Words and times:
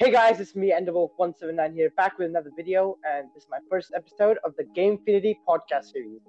Hey 0.00 0.12
guys, 0.12 0.38
it's 0.38 0.54
me, 0.54 0.70
Enderwolf179 0.70 1.74
here, 1.74 1.90
back 1.96 2.18
with 2.18 2.28
another 2.28 2.52
video, 2.56 2.96
and 3.04 3.26
this 3.34 3.42
is 3.42 3.48
my 3.50 3.58
first 3.68 3.90
episode 3.96 4.38
of 4.44 4.54
the 4.56 4.62
Gamefinity 4.62 5.34
podcast 5.44 5.86
series. 5.86 6.20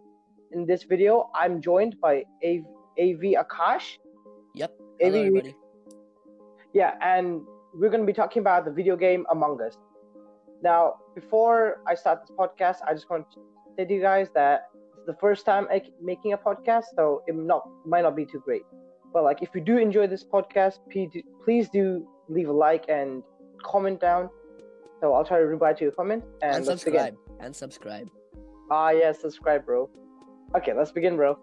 In 0.51 0.65
this 0.65 0.81
video, 0.81 1.29
I'm 1.35 1.61
joined 1.61 2.01
by 2.01 2.23
AV, 2.43 2.63
AV 2.99 3.37
Akash. 3.37 3.99
Yep. 4.55 4.71
Hello, 4.99 5.19
AV, 5.19 5.27
everybody. 5.27 5.55
Yeah, 6.73 6.95
and 7.03 7.41
we're 7.75 7.91
going 7.91 8.01
to 8.01 8.07
be 8.07 8.13
talking 8.13 8.39
about 8.39 8.65
the 8.65 8.71
video 8.71 8.95
game 8.95 9.27
Among 9.29 9.61
Us. 9.61 9.77
Now, 10.63 10.95
before 11.13 11.83
I 11.87 11.93
start 11.93 12.21
this 12.21 12.35
podcast, 12.35 12.77
I 12.87 12.95
just 12.95 13.07
want 13.07 13.31
to 13.33 13.39
say 13.77 13.85
to 13.85 13.93
you 13.93 14.01
guys 14.01 14.29
that 14.33 14.69
it's 14.97 15.05
the 15.05 15.17
first 15.21 15.45
time 15.45 15.67
I'm 15.71 15.81
making 16.01 16.33
a 16.33 16.39
podcast, 16.39 16.85
so 16.95 17.21
it 17.27 17.35
not 17.35 17.69
might 17.85 18.01
not 18.01 18.15
be 18.15 18.25
too 18.25 18.41
great. 18.43 18.63
But 19.13 19.23
like, 19.23 19.43
if 19.43 19.49
you 19.53 19.61
do 19.61 19.77
enjoy 19.77 20.07
this 20.07 20.23
podcast, 20.23 20.79
please 20.91 21.11
do, 21.13 21.21
please 21.45 21.69
do 21.69 22.07
leave 22.29 22.49
a 22.49 22.51
like 22.51 22.85
and 22.89 23.21
comment 23.63 23.99
down. 23.99 24.29
So 25.01 25.13
I'll 25.13 25.23
try 25.25 25.39
to 25.39 25.45
reply 25.45 25.73
to 25.73 25.83
your 25.83 25.91
comment 25.93 26.23
and, 26.41 26.57
And 26.57 26.65
let's 26.65 26.83
begin. 26.83 26.99
subscribe. 26.99 27.17
And 27.39 27.55
subscribe. 27.55 28.09
Ah, 28.69 28.89
yeah, 28.91 29.11
subscribe, 29.13 29.65
bro. 29.65 29.89
Okay, 30.55 30.73
let's 30.73 30.91
begin, 30.91 31.15
bro. 31.15 31.37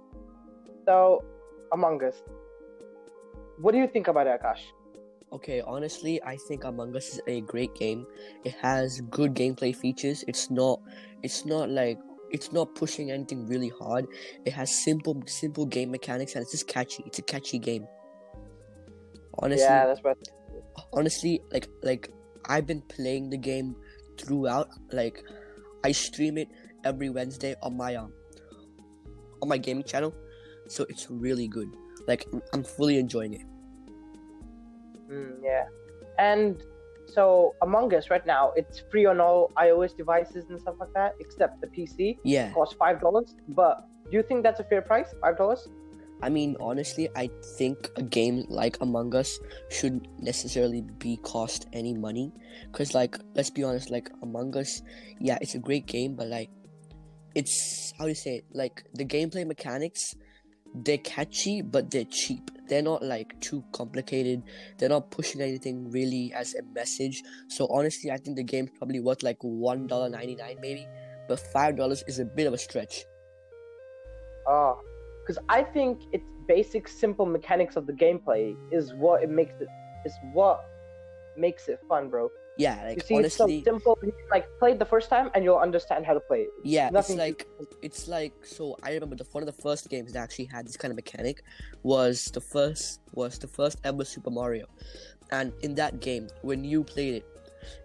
So, 0.86 1.24
Among 1.72 2.02
Us. 2.04 2.22
What 3.58 3.72
do 3.72 3.78
you 3.78 3.88
think 3.88 4.08
about 4.08 4.26
it, 4.26 4.40
Akash? 4.40 4.60
Okay, 5.32 5.60
honestly, 5.62 6.22
I 6.22 6.36
think 6.36 6.64
Among 6.64 6.94
Us 6.94 7.14
is 7.14 7.20
a 7.26 7.40
great 7.40 7.74
game. 7.74 8.06
It 8.44 8.54
has 8.60 9.00
good 9.10 9.34
gameplay 9.34 9.74
features. 9.74 10.24
It's 10.28 10.50
not 10.50 10.80
it's 11.22 11.44
not 11.44 11.68
like 11.70 11.98
it's 12.30 12.52
not 12.52 12.74
pushing 12.74 13.10
anything 13.10 13.46
really 13.46 13.72
hard. 13.80 14.06
It 14.44 14.52
has 14.52 14.70
simple 14.84 15.20
simple 15.26 15.66
game 15.66 15.90
mechanics 15.90 16.34
and 16.34 16.42
it's 16.42 16.52
just 16.52 16.68
catchy. 16.68 17.02
It's 17.06 17.18
a 17.18 17.22
catchy 17.22 17.58
game. 17.58 17.86
Honestly, 19.38 19.64
yeah, 19.64 19.86
that's 19.86 20.04
right. 20.04 20.16
Honestly, 20.92 21.42
like 21.52 21.68
like 21.82 22.10
I've 22.46 22.66
been 22.66 22.82
playing 22.82 23.30
the 23.30 23.38
game 23.38 23.76
throughout. 24.18 24.68
Like 24.92 25.22
I 25.84 25.92
stream 25.92 26.38
it 26.38 26.48
every 26.84 27.10
Wednesday 27.10 27.54
on 27.62 27.76
my 27.76 27.94
um 27.96 28.12
on 29.42 29.48
my 29.48 29.58
gaming 29.58 29.84
channel, 29.84 30.14
so 30.68 30.86
it's 30.88 31.10
really 31.10 31.48
good. 31.48 31.68
Like 32.06 32.26
I'm 32.52 32.64
fully 32.64 32.98
enjoying 32.98 33.34
it. 33.34 33.42
Mm, 35.10 35.38
yeah. 35.42 35.64
And 36.18 36.62
so, 37.06 37.54
Among 37.62 37.94
Us 37.94 38.10
right 38.10 38.24
now, 38.26 38.52
it's 38.56 38.82
free 38.90 39.06
on 39.06 39.20
all 39.20 39.52
iOS 39.56 39.96
devices 39.96 40.46
and 40.50 40.60
stuff 40.60 40.74
like 40.80 40.92
that, 40.94 41.14
except 41.20 41.60
the 41.60 41.68
PC. 41.68 42.18
Yeah, 42.24 42.48
It 42.48 42.54
costs 42.54 42.74
$5. 42.74 43.34
But 43.48 43.86
do 44.10 44.16
you 44.16 44.22
think 44.22 44.42
that's 44.42 44.60
a 44.60 44.64
fair 44.64 44.82
price? 44.82 45.14
$5? 45.22 45.68
I 46.22 46.28
mean 46.30 46.56
honestly, 46.60 47.08
I 47.14 47.30
think 47.56 47.90
a 47.96 48.02
game 48.02 48.44
like 48.48 48.78
Among 48.80 49.14
Us 49.14 49.38
shouldn't 49.70 50.06
necessarily 50.20 50.82
be 50.98 51.18
cost 51.18 51.66
any 51.72 51.94
money, 51.94 52.32
cause 52.72 52.94
like 52.94 53.18
let's 53.34 53.50
be 53.50 53.62
honest, 53.62 53.90
like 53.90 54.10
Among 54.22 54.56
Us, 54.56 54.82
yeah, 55.20 55.38
it's 55.40 55.54
a 55.54 55.58
great 55.58 55.86
game, 55.86 56.14
but 56.14 56.28
like 56.28 56.50
it's 57.34 57.92
how 57.98 58.04
do 58.04 58.08
you 58.08 58.14
say 58.14 58.36
it? 58.36 58.44
Like 58.52 58.84
the 58.94 59.04
gameplay 59.04 59.46
mechanics, 59.46 60.16
they're 60.74 60.98
catchy, 60.98 61.62
but 61.62 61.90
they're 61.90 62.04
cheap. 62.04 62.50
They're 62.68 62.82
not 62.82 63.02
like 63.02 63.38
too 63.40 63.62
complicated. 63.72 64.42
They're 64.78 64.88
not 64.88 65.10
pushing 65.10 65.40
anything 65.40 65.90
really 65.90 66.32
as 66.34 66.54
a 66.54 66.62
message. 66.74 67.22
So 67.48 67.66
honestly, 67.70 68.10
I 68.10 68.16
think 68.16 68.36
the 68.36 68.42
game's 68.42 68.70
probably 68.78 69.00
worth 69.00 69.22
like 69.22 69.38
one 69.40 69.86
dollar 69.86 70.08
ninety 70.08 70.34
nine 70.34 70.56
maybe, 70.60 70.86
but 71.28 71.38
five 71.38 71.76
dollars 71.76 72.02
is 72.08 72.18
a 72.18 72.24
bit 72.24 72.46
of 72.46 72.54
a 72.54 72.58
stretch. 72.58 73.04
Oh. 74.48 74.80
Because 75.26 75.42
I 75.48 75.62
think 75.62 76.02
its 76.12 76.24
basic, 76.46 76.86
simple 76.86 77.26
mechanics 77.26 77.74
of 77.76 77.86
the 77.86 77.92
gameplay 77.92 78.56
is 78.70 78.94
what 78.94 79.22
it 79.22 79.30
makes 79.30 79.60
it, 79.60 79.68
is 80.04 80.14
what 80.32 80.64
makes 81.36 81.68
it 81.68 81.80
fun, 81.88 82.08
bro. 82.08 82.30
Yeah, 82.58 82.80
You 82.82 82.88
like 82.88 83.02
see, 83.02 83.16
it's 83.16 83.36
so 83.36 83.46
simple. 83.64 83.98
You 84.02 84.12
like 84.30 84.46
play 84.58 84.70
it 84.72 84.78
the 84.78 84.86
first 84.86 85.10
time, 85.10 85.30
and 85.34 85.44
you'll 85.44 85.58
understand 85.58 86.06
how 86.06 86.14
to 86.14 86.20
play 86.20 86.42
it. 86.42 86.50
yeah, 86.64 86.86
it's 86.86 86.94
Nothing 86.94 87.18
like 87.18 87.46
it's 87.82 88.08
like 88.08 88.32
so. 88.46 88.76
I 88.82 88.94
remember 88.94 89.16
the 89.16 89.26
one 89.32 89.42
of 89.42 89.46
the 89.46 89.60
first 89.60 89.90
games 89.90 90.12
that 90.12 90.20
actually 90.20 90.46
had 90.46 90.66
this 90.66 90.76
kind 90.76 90.90
of 90.90 90.96
mechanic 90.96 91.42
was 91.82 92.26
the 92.26 92.40
first 92.40 93.00
was 93.12 93.38
the 93.38 93.46
first 93.48 93.78
ever 93.84 94.04
Super 94.06 94.30
Mario, 94.30 94.66
and 95.32 95.52
in 95.60 95.74
that 95.74 96.00
game, 96.00 96.28
when 96.40 96.64
you 96.64 96.82
played 96.82 97.16
it, 97.16 97.26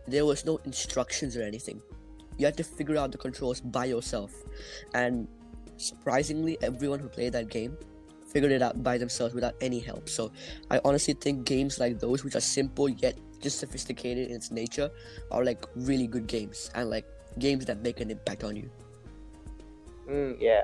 there 0.07 0.25
was 0.25 0.45
no 0.45 0.57
instructions 0.63 1.35
or 1.35 1.41
anything. 1.41 1.81
You 2.37 2.45
had 2.45 2.55
to 2.55 2.63
figure 2.63 2.95
out 2.95 3.11
the 3.11 3.17
controls 3.17 3.59
by 3.59 3.85
yourself, 3.85 4.31
and 4.93 5.27
surprisingly, 5.81 6.57
everyone 6.61 6.99
who 6.99 7.09
played 7.09 7.33
that 7.33 7.49
game 7.49 7.77
figured 8.31 8.51
it 8.51 8.61
out 8.61 8.81
by 8.81 8.97
themselves 8.97 9.33
without 9.33 9.55
any 9.61 9.79
help. 9.79 10.07
So 10.07 10.31
I 10.69 10.79
honestly 10.85 11.13
think 11.13 11.45
games 11.45 11.79
like 11.79 11.99
those, 11.99 12.23
which 12.23 12.35
are 12.35 12.41
simple 12.41 12.89
yet 12.89 13.17
just 13.41 13.59
sophisticated 13.59 14.29
in 14.29 14.35
its 14.35 14.51
nature, 14.51 14.89
are 15.31 15.43
like 15.43 15.65
really 15.75 16.07
good 16.07 16.27
games 16.27 16.71
and 16.75 16.89
like 16.89 17.05
games 17.39 17.65
that 17.65 17.81
make 17.81 17.99
an 17.99 18.11
impact 18.11 18.43
on 18.43 18.55
you. 18.55 18.69
Mm, 20.09 20.37
yeah. 20.39 20.63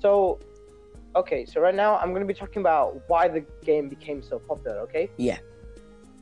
So, 0.00 0.38
okay. 1.14 1.44
So 1.44 1.60
right 1.60 1.74
now, 1.74 1.98
I'm 1.98 2.12
gonna 2.12 2.24
be 2.24 2.34
talking 2.34 2.60
about 2.60 3.00
why 3.08 3.28
the 3.28 3.44
game 3.64 3.88
became 3.88 4.22
so 4.22 4.38
popular. 4.38 4.78
Okay. 4.80 5.10
Yeah. 5.16 5.38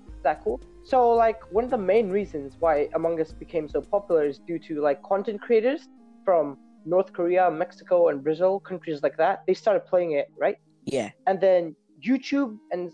Is 0.09 0.23
that 0.23 0.43
cool? 0.43 0.61
So, 0.85 1.11
like, 1.11 1.43
one 1.53 1.65
of 1.65 1.71
the 1.71 1.79
main 1.79 2.11
reasons 2.11 2.55
why 2.61 2.89
Among 2.95 3.21
Us 3.21 3.33
became 3.33 3.69
so 3.69 3.81
popular 3.81 4.25
is 4.25 4.39
due 4.39 4.59
to 4.61 4.81
like 4.81 5.03
content 5.03 5.41
creators 5.41 5.89
from 6.25 6.59
North 6.87 7.13
Korea, 7.13 7.51
Mexico, 7.51 8.09
and 8.09 8.23
Brazil, 8.23 8.61
countries 8.61 9.03
like 9.03 9.17
that. 9.19 9.43
They 9.47 9.55
started 9.55 9.85
playing 9.87 10.13
it, 10.13 10.29
right? 10.39 10.57
Yeah, 10.85 11.11
and 11.27 11.41
then 11.41 11.75
YouTube 12.07 12.57
and 12.71 12.93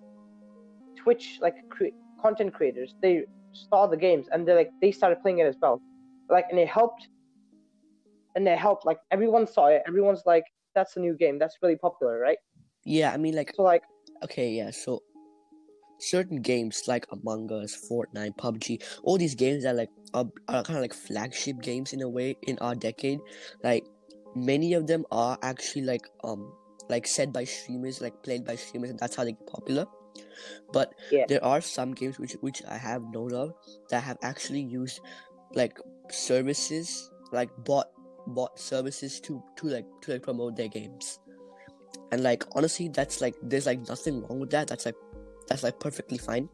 Twitch, 0.97 1.39
like 1.41 1.55
cre- 1.69 1.97
content 2.21 2.55
creators, 2.55 2.95
they 3.03 3.25
saw 3.53 3.87
the 3.87 3.97
games 3.97 4.27
and 4.33 4.49
they 4.49 4.55
like 4.55 4.71
they 4.81 4.91
started 4.91 5.21
playing 5.21 5.39
it 5.41 5.47
as 5.47 5.57
well, 5.61 5.81
like 6.31 6.47
and 6.51 6.59
it 6.59 6.69
helped, 6.69 7.09
and 8.35 8.49
it 8.49 8.59
helped 8.59 8.87
like 8.87 8.99
everyone 9.11 9.47
saw 9.47 9.67
it. 9.67 9.83
Everyone's 9.87 10.23
like, 10.27 10.45
that's 10.75 10.97
a 10.97 11.01
new 11.01 11.15
game, 11.15 11.39
that's 11.39 11.59
really 11.63 11.77
popular, 11.77 12.19
right? 12.19 12.39
yeah. 12.85 13.13
I 13.13 13.17
mean, 13.17 13.35
like, 13.37 13.53
So 13.55 13.63
like, 13.63 13.83
okay, 14.25 14.51
yeah. 14.51 14.71
So 14.71 15.03
certain 16.03 16.43
games 16.43 16.83
like 16.87 17.07
Among 17.13 17.51
Us, 17.53 17.77
Fortnite, 17.89 18.37
PUBG, 18.37 18.83
all 19.03 19.17
these 19.19 19.35
games 19.35 19.63
that 19.65 19.77
like 19.77 19.91
are, 20.15 20.27
are 20.49 20.63
kind 20.63 20.77
of 20.79 20.83
like 20.83 20.95
flagship 20.95 21.61
games 21.63 21.93
in 21.93 22.03
a 22.03 22.09
way 22.09 22.37
in 22.43 22.59
our 22.59 22.75
decade. 22.75 23.21
Like 23.63 23.87
many 24.35 24.75
of 24.75 24.87
them 24.87 25.05
are 25.11 25.39
actually 25.43 25.83
like 25.83 26.03
um 26.25 26.53
like 26.89 27.07
said 27.07 27.33
by 27.33 27.45
streamers, 27.45 28.01
like 28.01 28.23
played 28.23 28.45
by 28.45 28.57
streamers, 28.57 28.91
and 28.91 28.99
that's 28.99 29.15
how 29.17 29.25
they 29.25 29.33
get 29.33 29.47
popular. 29.47 29.87
But 30.73 30.93
Yeah. 31.11 31.25
there 31.29 31.45
are 31.45 31.61
some 31.61 31.93
games 31.93 32.19
which 32.19 32.35
which 32.41 32.63
I 32.69 32.77
have 32.77 33.03
known 33.13 33.33
of 33.33 33.53
that 33.91 34.03
have 34.03 34.19
actually 34.23 34.61
used 34.61 35.01
like 35.55 35.79
services, 36.11 37.11
like 37.33 37.51
bot 37.65 37.87
bot 38.27 38.59
services 38.59 39.21
to 39.21 39.43
to 39.57 39.69
like 39.69 39.87
to 40.03 40.13
like 40.13 40.23
promote 40.23 40.57
their 40.57 40.69
games. 40.69 41.19
And 42.11 42.23
like 42.23 42.45
honestly, 42.53 42.89
that's 42.89 43.21
like 43.21 43.35
there's 43.43 43.67
like 43.67 43.87
nothing 43.89 44.23
wrong 44.23 44.41
with 44.41 44.51
that. 44.51 44.69
That's 44.69 44.85
like 44.87 44.97
that's 45.53 45.63
like 45.63 45.79
perfectly 45.79 46.17
fine. 46.17 46.49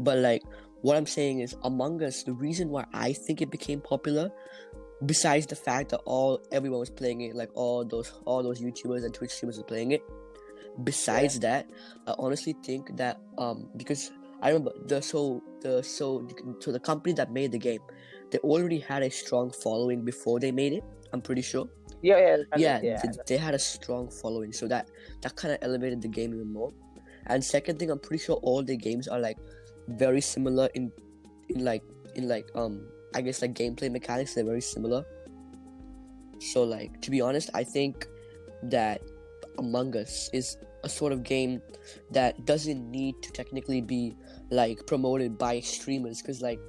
But 0.00 0.18
like 0.18 0.42
what 0.80 0.96
I'm 0.96 1.06
saying 1.06 1.40
is 1.40 1.54
Among 1.62 2.02
Us, 2.02 2.24
the 2.24 2.32
reason 2.32 2.70
why 2.70 2.84
I 2.92 3.12
think 3.12 3.40
it 3.40 3.50
became 3.52 3.80
popular, 3.80 4.32
besides 5.06 5.46
the 5.46 5.54
fact 5.54 5.90
that 5.90 6.00
all 6.04 6.42
everyone 6.50 6.80
was 6.80 6.90
playing 6.90 7.20
it, 7.20 7.36
like 7.36 7.50
all 7.54 7.84
those 7.84 8.12
all 8.24 8.42
those 8.42 8.60
YouTubers 8.60 9.04
and 9.04 9.14
Twitch 9.14 9.30
streamers 9.30 9.58
were 9.58 9.64
playing 9.64 9.92
it. 9.92 10.02
Besides 10.82 11.38
that, 11.40 11.70
I 12.08 12.14
honestly 12.18 12.56
think 12.64 12.96
that 12.96 13.20
um 13.38 13.70
because 13.76 14.10
I 14.40 14.48
remember 14.48 14.72
the 14.86 15.00
so 15.00 15.40
the 15.60 15.84
so 15.84 16.26
so 16.58 16.72
the 16.72 16.80
company 16.80 17.14
that 17.14 17.30
made 17.30 17.52
the 17.52 17.58
game, 17.58 17.80
they 18.32 18.38
already 18.38 18.80
had 18.80 19.04
a 19.04 19.10
strong 19.10 19.52
following 19.52 20.04
before 20.04 20.40
they 20.40 20.50
made 20.50 20.72
it. 20.72 20.82
I'm 21.12 21.22
pretty 21.22 21.42
sure 21.42 21.68
yeah, 22.02 22.18
yeah, 22.18 22.36
yeah, 22.56 22.80
yeah. 22.82 23.00
th- 23.00 23.16
they 23.28 23.36
had 23.36 23.54
a 23.54 23.58
strong 23.58 24.10
following, 24.10 24.52
so 24.52 24.66
that 24.66 24.90
that 25.22 25.36
kind 25.36 25.54
of 25.54 25.58
elevated 25.62 26.02
the 26.02 26.08
game 26.08 26.34
even 26.34 26.52
more. 26.52 26.70
And 27.32 27.42
second 27.42 27.78
thing, 27.78 27.90
I'm 27.90 27.98
pretty 27.98 28.22
sure 28.22 28.36
all 28.36 28.62
the 28.62 28.76
games 28.76 29.08
are 29.08 29.18
like 29.18 29.38
very 29.88 30.20
similar 30.20 30.68
in 30.74 30.92
in 31.48 31.64
like 31.64 31.82
in 32.14 32.28
like 32.28 32.48
um 32.54 32.86
I 33.14 33.22
guess 33.22 33.40
like 33.40 33.54
gameplay 33.54 33.90
mechanics. 33.90 34.34
They're 34.34 34.44
very 34.44 34.60
similar. 34.60 35.04
So 36.40 36.62
like 36.62 37.00
to 37.00 37.10
be 37.10 37.20
honest, 37.20 37.48
I 37.54 37.64
think 37.64 38.06
that 38.64 39.00
Among 39.58 39.96
Us 39.96 40.28
is 40.32 40.58
a 40.84 40.88
sort 40.88 41.12
of 41.12 41.22
game 41.22 41.62
that 42.10 42.44
doesn't 42.44 42.90
need 42.90 43.14
to 43.22 43.32
technically 43.32 43.80
be 43.80 44.14
like 44.50 44.86
promoted 44.86 45.38
by 45.38 45.60
streamers 45.60 46.20
because 46.20 46.42
like 46.42 46.60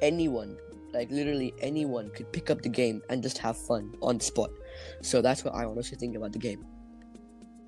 anyone 0.00 0.56
like 0.92 1.10
literally 1.10 1.52
anyone 1.60 2.10
could 2.10 2.30
pick 2.32 2.50
up 2.50 2.62
the 2.62 2.68
game 2.68 3.02
and 3.08 3.22
just 3.22 3.38
have 3.38 3.56
fun 3.56 3.92
on 4.02 4.18
the 4.18 4.24
spot 4.24 4.50
so 5.00 5.22
that's 5.22 5.44
what 5.44 5.54
i 5.54 5.64
honestly 5.64 5.96
think 5.96 6.16
about 6.16 6.32
the 6.32 6.38
game 6.38 6.64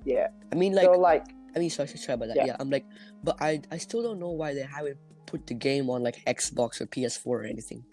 yeah. 0.03 0.27
i 0.51 0.55
mean 0.55 0.73
like 0.73 0.85
so 0.85 0.91
like, 0.91 1.25
i 1.55 1.59
mean 1.59 1.69
sorry, 1.69 1.87
sorry 1.87 2.15
about 2.15 2.27
that 2.29 2.37
Yeah. 2.37 2.45
yeah. 2.47 2.55
i'm 2.59 2.69
like 2.69 2.85
but 3.23 3.35
i 3.41 3.61
i 3.71 3.77
still 3.77 4.03
don't 4.03 4.19
know 4.19 4.31
why 4.31 4.53
they 4.53 4.63
haven't 4.63 4.97
put 5.25 5.47
the 5.47 5.53
game 5.53 5.89
on 5.89 6.03
like 6.03 6.23
xbox 6.25 6.81
or 6.81 6.85
ps4 6.87 7.25
or 7.25 7.43
anything 7.43 7.83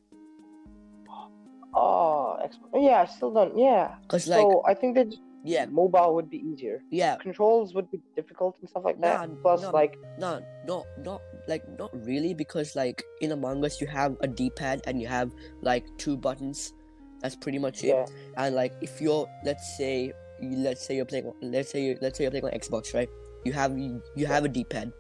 oh, 1.75 2.37
ex- 2.45 2.59
yeah, 2.75 3.03
I 3.03 3.07
still 3.07 3.33
don't, 3.33 3.57
yeah. 3.57 3.95
because 4.03 4.29
like 4.29 4.41
so 4.41 4.63
I 4.67 4.75
think 4.75 4.95
that 4.97 5.15
yeah 5.45 5.67
mobile 5.67 6.15
would 6.15 6.31
be 6.31 6.39
easier. 6.39 6.83
yeah 6.91 7.17
Controls 7.17 7.75
would 7.75 7.91
be 7.91 7.99
difficult 8.15 8.57
and 8.61 8.69
stuff 8.69 8.85
like 8.85 9.01
that. 9.01 9.29
Nah, 9.29 9.35
Plus, 9.43 9.63
no. 9.63 9.71
like, 9.71 9.97
no 10.19 10.41
no 10.67 10.85
not 10.99 11.21
like 11.49 11.65
not 11.79 11.91
really 12.07 12.35
because 12.35 12.77
like 12.77 13.03
in 13.21 13.33
Among 13.33 13.65
Us 13.65 13.81
you 13.81 13.87
have 13.89 14.17
a 14.21 14.29
D-pad 14.29 14.83
and 14.87 15.01
you 15.01 15.09
have 15.09 15.33
like 15.63 15.85
two 15.99 16.17
buttons. 16.17 16.73
That's 17.21 17.37
pretty 17.37 17.59
much 17.59 17.83
it. 17.83 17.89
Yeah. 17.89 18.07
And 18.37 18.55
like 18.55 18.73
if 18.83 19.01
you're 19.01 19.27
let's 19.45 19.77
say 19.77 20.13
let's 20.43 20.85
say 20.85 20.97
you're 20.97 21.05
playing 21.05 21.33
let's 21.41 21.71
say 21.71 21.83
you 21.83 21.99
let's 22.01 22.19
say 22.19 22.25
you're 22.25 22.31
playing 22.31 22.45
on 22.45 22.53
Xbox, 22.53 22.95
right? 22.95 23.09
You 23.45 23.53
have 23.53 23.79
you, 23.79 24.03
you 24.15 24.27
have 24.27 24.45
a 24.45 24.49
D-pad 24.49 24.93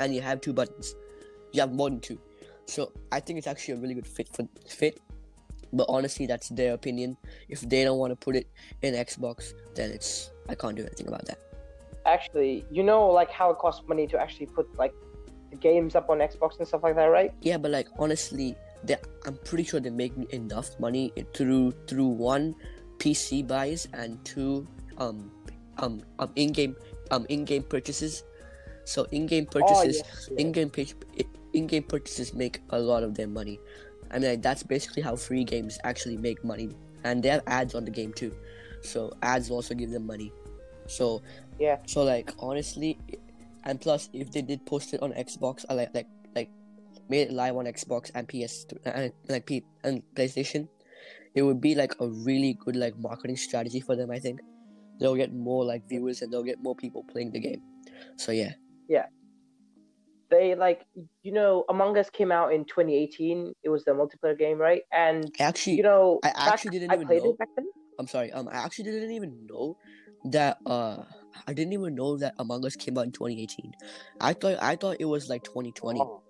and 0.00 0.14
you 0.14 0.20
have 0.20 0.40
two 0.40 0.52
buttons. 0.52 0.94
You 1.52 1.60
have 1.60 1.72
more 1.72 1.90
than 1.90 2.00
two. 2.00 2.18
So 2.66 2.92
I 3.12 3.20
think 3.20 3.38
it's 3.38 3.46
actually 3.46 3.74
a 3.74 3.76
really 3.78 3.94
good 3.94 4.06
fit 4.06 4.28
for 4.28 4.48
fit. 4.66 5.00
But 5.72 5.86
honestly, 5.88 6.26
that's 6.26 6.48
their 6.50 6.74
opinion. 6.74 7.16
If 7.48 7.60
they 7.60 7.84
don't 7.84 7.98
want 7.98 8.12
to 8.12 8.16
put 8.16 8.36
it 8.36 8.46
in 8.82 8.94
Xbox, 8.94 9.52
then 9.74 9.90
it's 9.90 10.30
I 10.48 10.54
can't 10.54 10.76
do 10.76 10.82
anything 10.82 11.08
about 11.08 11.24
that. 11.26 11.38
Actually, 12.04 12.64
you 12.70 12.82
know, 12.82 13.06
like 13.06 13.30
how 13.30 13.50
it 13.50 13.58
costs 13.58 13.82
money 13.88 14.06
to 14.06 14.18
actually 14.20 14.46
put 14.46 14.66
like 14.78 14.94
the 15.50 15.56
games 15.56 15.94
up 15.94 16.08
on 16.08 16.18
Xbox 16.18 16.58
and 16.58 16.66
stuff 16.66 16.82
like 16.82 16.96
that, 16.96 17.06
right? 17.06 17.32
Yeah, 17.42 17.58
but 17.58 17.70
like 17.70 17.88
honestly, 17.98 18.56
they 18.84 18.96
I'm 19.26 19.36
pretty 19.44 19.64
sure 19.64 19.80
they 19.80 19.90
make 19.90 20.12
enough 20.32 20.78
money 20.78 21.12
through 21.34 21.72
through 21.86 22.06
one 22.06 22.54
PC 22.98 23.46
buys 23.46 23.88
and 23.92 24.24
two 24.24 24.66
um 24.98 25.30
um 25.78 26.02
um 26.18 26.30
in-game 26.36 26.76
um 27.10 27.26
in-game 27.28 27.62
purchases. 27.64 28.24
So 28.84 29.04
in-game 29.10 29.46
Oh, 29.60 29.84
purchases 29.84 30.02
in-game 30.36 30.70
in-game 31.52 31.82
purchases 31.84 32.34
make 32.34 32.60
a 32.70 32.78
lot 32.78 33.02
of 33.02 33.14
their 33.14 33.26
money. 33.28 33.58
I 34.10 34.18
mean 34.18 34.30
like, 34.30 34.42
that's 34.42 34.62
basically 34.62 35.02
how 35.02 35.16
free 35.16 35.44
games 35.44 35.78
actually 35.84 36.16
make 36.16 36.44
money. 36.44 36.70
And 37.04 37.22
they 37.22 37.28
have 37.28 37.42
ads 37.46 37.74
on 37.74 37.84
the 37.84 37.90
game 37.90 38.12
too. 38.12 38.34
So 38.82 39.12
ads 39.22 39.50
also 39.50 39.74
give 39.74 39.90
them 39.90 40.06
money. 40.06 40.32
So 40.86 41.22
Yeah. 41.58 41.78
So 41.86 42.02
like 42.04 42.32
honestly 42.38 42.98
and 43.64 43.80
plus 43.80 44.08
if 44.12 44.30
they 44.30 44.42
did 44.42 44.64
post 44.66 44.94
it 44.94 45.02
on 45.02 45.12
Xbox 45.12 45.64
I 45.68 45.74
like 45.74 45.94
like 45.94 46.06
like 46.34 46.50
made 47.08 47.28
it 47.28 47.32
live 47.32 47.56
on 47.56 47.64
Xbox 47.66 48.10
and 48.14 48.28
PS 48.28 48.66
and 48.84 49.12
like 49.28 49.46
P 49.46 49.64
and 49.84 50.02
PlayStation, 50.14 50.68
it 51.34 51.42
would 51.42 51.60
be 51.60 51.74
like 51.74 51.94
a 52.00 52.08
really 52.08 52.54
good 52.54 52.76
like 52.76 52.96
marketing 52.98 53.36
strategy 53.36 53.80
for 53.80 53.96
them. 53.96 54.10
I 54.10 54.18
think 54.18 54.40
they'll 55.00 55.16
get 55.16 55.32
more 55.32 55.64
like 55.64 55.88
viewers 55.88 56.22
and 56.22 56.32
they'll 56.32 56.42
get 56.42 56.62
more 56.62 56.74
people 56.74 57.04
playing 57.10 57.32
the 57.32 57.40
game. 57.40 57.62
So 58.16 58.32
yeah, 58.32 58.52
Yeah. 58.88 59.06
they 60.30 60.54
like 60.54 60.84
you 61.22 61.32
know 61.32 61.64
Among 61.68 61.96
Us 61.98 62.10
came 62.10 62.32
out 62.32 62.52
in 62.52 62.64
2018. 62.64 63.52
It 63.62 63.68
was 63.68 63.84
the 63.84 63.92
multiplayer 63.92 64.38
game, 64.38 64.58
right? 64.58 64.82
And 64.92 65.30
actually 65.38 65.76
you 65.76 65.82
know, 65.82 66.20
I 66.24 66.32
actually 66.36 66.70
didn't 66.70 66.92
I 66.92 66.94
even 66.94 67.08
know. 67.08 67.30
it 67.30 67.38
back 67.38 67.48
then. 67.56 67.66
I'm 67.98 68.06
sorry. 68.06 68.32
Um, 68.32 68.48
I 68.48 68.56
actually 68.56 68.84
didn't 68.84 69.12
even 69.12 69.46
know 69.48 69.76
that. 70.32 70.58
Uh, 70.66 71.02
I 71.46 71.52
didn't 71.52 71.74
even 71.74 71.94
know 71.94 72.16
that 72.18 72.34
Among 72.38 72.64
Us 72.64 72.76
came 72.76 72.98
out 72.98 73.04
in 73.04 73.12
2018. 73.12 73.72
I 74.20 74.32
thought 74.32 74.58
I 74.60 74.76
thought 74.76 74.96
it 75.00 75.04
was 75.04 75.28
like 75.28 75.44
2020. 75.44 76.00
Oh, 76.00 76.22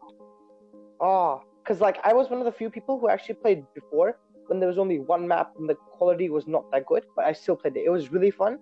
oh, 1.00 1.40
because 1.62 1.80
like 1.80 1.98
I 2.04 2.12
was 2.12 2.28
one 2.28 2.38
of 2.40 2.44
the 2.44 2.52
few 2.52 2.70
people 2.70 2.98
who 2.98 3.08
actually 3.08 3.36
played 3.36 3.64
before 3.74 4.18
when 4.46 4.60
there 4.60 4.68
was 4.68 4.78
only 4.78 4.98
one 4.98 5.26
map 5.26 5.52
and 5.58 5.68
the 5.68 5.74
quality 5.74 6.28
was 6.30 6.46
not 6.46 6.70
that 6.72 6.86
good, 6.86 7.04
but 7.14 7.24
I 7.24 7.32
still 7.32 7.56
played 7.56 7.76
it. 7.76 7.84
It 7.84 7.90
was 7.90 8.12
really 8.12 8.30
fun, 8.30 8.58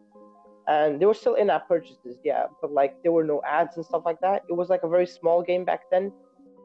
and 0.67 1.01
there 1.01 1.09
were 1.09 1.15
still 1.15 1.35
in-app 1.35 1.69
purchases, 1.69 2.19
yeah, 2.25 2.47
but 2.61 2.73
like 2.73 3.03
there 3.03 3.13
were 3.13 3.25
no 3.25 3.43
ads 3.47 3.77
and 3.77 3.85
stuff 3.85 4.03
like 4.05 4.21
that. 4.21 4.45
It 4.49 4.55
was 4.55 4.69
like 4.69 4.83
a 4.83 4.89
very 4.89 5.07
small 5.07 5.43
game 5.43 5.65
back 5.65 5.91
then, 5.91 6.13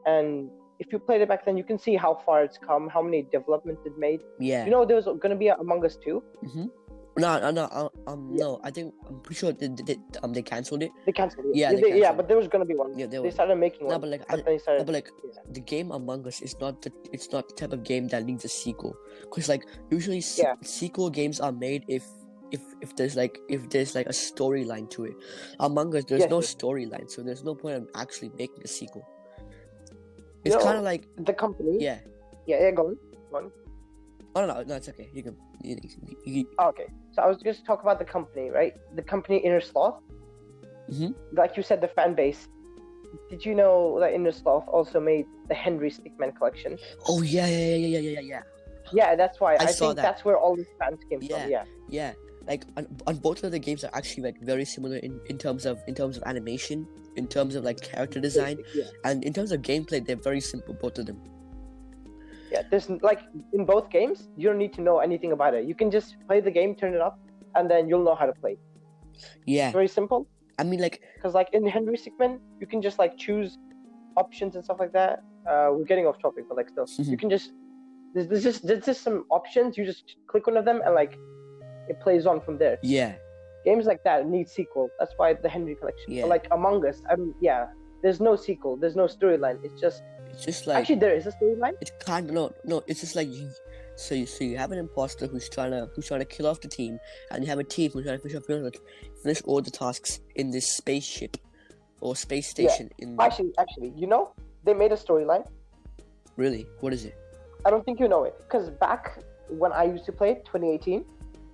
and 0.06 0.50
if 0.78 0.90
you 0.92 0.98
played 0.98 1.20
it 1.20 1.28
back 1.28 1.44
then, 1.44 1.56
you 1.58 1.64
can 1.64 1.78
see 1.78 1.94
how 1.94 2.14
far 2.24 2.42
it's 2.42 2.56
come, 2.56 2.88
how 2.88 3.02
many 3.02 3.22
developments 3.30 3.82
it 3.84 3.98
made. 3.98 4.20
Yeah. 4.38 4.64
You 4.64 4.70
know, 4.70 4.86
there 4.86 4.96
was 4.96 5.06
gonna 5.20 5.36
be 5.36 5.48
a 5.48 5.56
Among 5.56 5.84
Us 5.84 5.96
2. 5.96 6.22
Mm-hmm. 6.44 6.66
No, 7.18 7.38
no, 7.40 7.50
no. 7.50 7.90
Um, 8.06 8.30
Yeah. 8.32 8.44
no. 8.44 8.60
I 8.62 8.70
think 8.70 8.94
I'm 9.08 9.20
pretty 9.20 9.38
sure 9.40 9.52
they, 9.52 9.68
they, 9.68 9.82
they 9.82 9.96
um 10.22 10.32
they 10.32 10.42
canceled 10.42 10.82
it. 10.82 10.90
They 11.06 11.12
canceled 11.12 11.46
it. 11.46 11.56
Yeah, 11.56 11.72
they 11.72 11.80
they- 11.80 11.88
yeah, 11.88 11.94
canceled 12.14 12.16
but 12.18 12.28
there 12.28 12.36
was 12.36 12.48
gonna 12.48 12.64
be 12.64 12.74
one. 12.74 12.96
Yeah, 12.98 13.06
there 13.06 13.22
they 13.22 13.30
started 13.30 13.56
making 13.56 13.86
No, 13.88 13.92
one, 13.94 14.00
but 14.00 14.10
like, 14.10 14.22
I, 14.32 14.36
but 14.36 14.44
then 14.46 14.58
they 14.66 14.78
no, 14.78 14.84
but 14.84 14.94
like 14.94 15.08
yeah. 15.24 15.40
the 15.50 15.60
game 15.60 15.90
Among 15.90 16.26
Us 16.26 16.40
is 16.40 16.58
not 16.60 16.82
the 16.82 16.92
it's 17.12 17.30
not 17.32 17.48
the 17.48 17.54
type 17.54 17.72
of 17.72 17.82
game 17.84 18.08
that 18.08 18.24
needs 18.24 18.44
a 18.44 18.48
sequel. 18.48 18.96
Cause 19.30 19.48
like 19.48 19.66
usually 19.90 20.20
se- 20.20 20.42
Yeah. 20.42 20.54
sequel 20.62 21.10
games 21.10 21.40
are 21.40 21.52
made 21.52 21.84
if 21.88 22.04
if 22.52 22.60
if 22.80 22.94
there's 22.96 23.16
like 23.16 23.38
if 23.48 23.68
there's 23.70 23.94
like 23.94 24.06
a 24.06 24.16
storyline 24.16 24.88
to 24.90 25.04
it. 25.04 25.14
Among 25.58 25.94
Us 25.96 26.04
there's 26.04 26.22
Yes, 26.22 26.30
no 26.30 26.38
storyline, 26.38 27.10
so 27.10 27.22
there's 27.22 27.44
no 27.44 27.54
point 27.54 27.76
in 27.76 27.88
actually 27.94 28.30
making 28.38 28.62
a 28.64 28.68
sequel. 28.68 29.06
You 30.44 30.52
It's 30.52 30.54
know, 30.56 30.62
kind 30.62 30.78
of 30.78 30.84
like 30.84 31.06
the 31.16 31.32
company. 31.34 31.76
yeah. 31.80 31.98
yeah, 32.46 32.62
yeah. 32.62 32.70
Go 32.70 32.88
on. 32.88 32.96
Go 33.30 33.36
on. 33.38 33.52
Oh 34.34 34.46
no, 34.46 34.62
no, 34.62 34.74
it's 34.76 34.88
okay. 34.88 35.10
You 35.12 35.22
can. 35.22 35.36
You, 35.62 35.76
you, 35.82 36.16
you, 36.24 36.46
Oh, 36.58 36.68
okay. 36.68 36.86
So 37.12 37.22
I 37.22 37.26
was 37.26 37.38
just 37.42 37.64
talk 37.66 37.82
about 37.82 37.98
the 37.98 38.04
company, 38.04 38.50
right? 38.50 38.74
The 38.94 39.02
company 39.02 39.40
Innersloth. 39.44 40.00
Mhm. 40.90 41.14
Like 41.32 41.56
you 41.56 41.62
said, 41.62 41.80
the 41.80 41.88
fan 41.88 42.14
base. 42.14 42.48
Did 43.28 43.44
you 43.44 43.54
know 43.56 43.98
that 44.00 44.12
Innersloth 44.12 44.66
also 44.68 45.00
made 45.00 45.26
the 45.48 45.54
Henry 45.54 45.90
Stickmin 45.90 46.36
collection? 46.36 46.78
oh 47.08 47.22
yeah, 47.22 47.46
yeah, 47.46 47.58
yeah, 47.58 47.74
yeah, 47.76 47.98
yeah, 47.98 48.10
yeah, 48.10 48.20
yeah. 48.20 48.42
Yeah, 48.92 49.16
that's 49.16 49.40
why. 49.40 49.54
I 49.54 49.64
I, 49.64 49.66
saw 49.66 49.86
think 49.86 49.96
that. 49.96 50.02
that's 50.02 50.24
where 50.24 50.36
all 50.38 50.54
these 50.56 50.72
fans 50.78 51.00
came 51.08 51.20
Yeah. 51.22 51.42
from. 51.42 51.50
Yeah. 51.50 51.64
Yeah, 51.88 52.12
like 52.46 52.64
on, 52.76 52.86
on 53.08 53.16
both 53.16 53.42
of 53.44 53.50
the 53.50 53.58
games 53.58 53.82
are 53.84 53.90
actually 53.94 54.22
like 54.24 54.40
very 54.40 54.64
similar 54.64 54.96
in, 54.98 55.20
in 55.28 55.38
terms 55.38 55.66
of 55.66 55.78
in 55.88 55.94
terms 55.94 56.16
of 56.16 56.22
animation, 56.24 56.86
in 57.16 57.26
terms 57.26 57.54
of 57.56 57.64
like 57.64 57.80
character 57.80 58.20
design, 58.20 58.58
Yeah. 58.74 58.84
and 59.04 59.24
in 59.24 59.32
terms 59.32 59.50
of 59.52 59.62
gameplay, 59.62 60.04
they're 60.04 60.16
very 60.30 60.40
simple 60.40 60.74
both 60.74 60.98
of 60.98 61.06
them. 61.06 61.20
Yeah. 62.50 62.62
There's 62.70 62.90
like 62.90 63.20
in 63.52 63.64
both 63.64 63.90
games, 63.90 64.28
you 64.36 64.48
don't 64.48 64.58
need 64.58 64.72
to 64.74 64.82
know 64.82 64.98
anything 64.98 65.32
about 65.32 65.54
it. 65.54 65.64
You 65.66 65.74
can 65.74 65.90
just 65.90 66.16
play 66.26 66.40
the 66.40 66.50
game, 66.50 66.74
turn 66.74 66.94
it 66.94 67.00
up, 67.00 67.18
and 67.54 67.70
then 67.70 67.88
you'll 67.88 68.04
know 68.04 68.14
how 68.14 68.26
to 68.26 68.32
play. 68.32 68.56
Yeah, 69.46 69.66
It's 69.66 69.72
very 69.74 69.88
simple. 69.88 70.26
I 70.58 70.64
mean 70.64 70.80
like 70.80 71.00
Because 71.14 71.34
like 71.34 71.48
in 71.52 71.66
Henry 71.66 71.96
Stickmin, 71.96 72.38
you 72.60 72.66
can 72.66 72.82
just 72.82 72.98
like 72.98 73.16
choose 73.16 73.58
options 74.16 74.54
and 74.56 74.64
stuff 74.64 74.78
like 74.80 74.92
that. 74.92 75.22
Uh, 75.48 75.68
we're 75.72 75.84
getting 75.84 76.06
off 76.06 76.18
topic, 76.20 76.44
but 76.48 76.56
like 76.56 76.68
still, 76.68 76.86
you 76.98 77.16
can 77.16 77.30
just 77.30 77.52
there's, 78.14 78.26
there's 78.28 78.42
just 78.42 78.66
there's 78.66 78.84
just 78.84 79.02
some 79.02 79.24
options. 79.30 79.78
You 79.78 79.84
just 79.84 80.16
click 80.26 80.46
one 80.46 80.56
of 80.56 80.64
them 80.64 80.82
and 80.84 80.94
like 80.94 81.16
it 81.88 82.00
plays 82.00 82.26
on 82.26 82.40
from 82.40 82.58
there. 82.58 82.78
yeah, 82.82 83.14
Games 83.64 83.86
like 83.86 84.02
that 84.04 84.26
need 84.26 84.48
sequel. 84.48 84.88
That's 84.98 85.12
why 85.16 85.34
the 85.34 85.48
Henry 85.48 85.74
collection. 85.76 86.12
Yeah. 86.12 86.22
But 86.22 86.28
like 86.28 86.46
Among 86.50 86.86
Us, 86.86 87.02
i'm 87.10 87.34
yeah, 87.40 87.66
there's 88.02 88.20
no 88.20 88.36
sequel. 88.36 88.76
There's 88.76 88.96
no 88.96 89.06
storyline. 89.06 89.58
It's 89.64 89.80
just 89.80 90.02
it's 90.48 90.58
just 90.58 90.66
like 90.66 90.78
actually 90.78 90.96
there 90.96 91.14
is 91.14 91.26
a 91.26 91.32
storyline. 91.32 91.72
it's 91.80 91.92
kind 92.04 92.28
of 92.28 92.34
no 92.34 92.52
no. 92.64 92.82
It's 92.86 93.00
just 93.00 93.16
like 93.16 93.28
you, 93.28 93.50
so 93.96 94.14
you 94.14 94.26
so 94.26 94.44
you 94.44 94.56
have 94.56 94.72
an 94.72 94.78
imposter 94.78 95.26
who's 95.26 95.48
trying 95.48 95.70
to 95.72 95.88
who's 95.94 96.06
trying 96.08 96.20
to 96.20 96.26
kill 96.26 96.46
off 96.46 96.60
the 96.60 96.68
team, 96.68 96.98
and 97.30 97.42
you 97.44 97.48
have 97.50 97.58
a 97.58 97.64
team 97.64 97.90
who's 97.90 98.04
trying 98.04 98.18
to 98.18 98.22
finish 98.22 98.36
off 98.36 98.44
finish, 98.44 98.74
finish 99.22 99.42
all 99.44 99.60
the 99.60 99.70
tasks 99.70 100.20
in 100.36 100.50
this 100.50 100.76
spaceship 100.76 101.36
or 102.00 102.16
space 102.16 102.46
Yeah. 102.58 102.68
station. 102.70 102.90
In 102.98 103.16
Actually, 103.20 103.52
actually, 103.58 103.92
you 103.96 104.06
know, 104.06 104.30
they 104.64 104.74
made 104.74 104.92
a 104.92 104.96
storyline. 104.96 105.46
really, 106.36 106.66
what 106.80 106.92
is 106.92 107.04
it? 107.04 107.14
I 107.66 107.70
don't 107.70 107.84
think 107.84 108.00
you 108.00 108.08
know 108.08 108.24
it 108.24 108.34
because 108.38 108.70
back 108.70 109.22
when 109.48 109.72
I 109.72 109.84
used 109.84 110.06
to 110.06 110.12
play 110.12 110.30
it, 110.30 110.44
2018, 110.46 111.04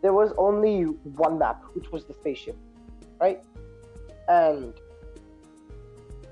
there 0.03 0.13
was 0.13 0.33
only 0.39 0.83
one 1.25 1.39
map, 1.39 1.61
which 1.75 1.91
was 1.91 2.05
the 2.05 2.15
spaceship, 2.15 2.57
right? 3.21 3.43
And 4.29 4.73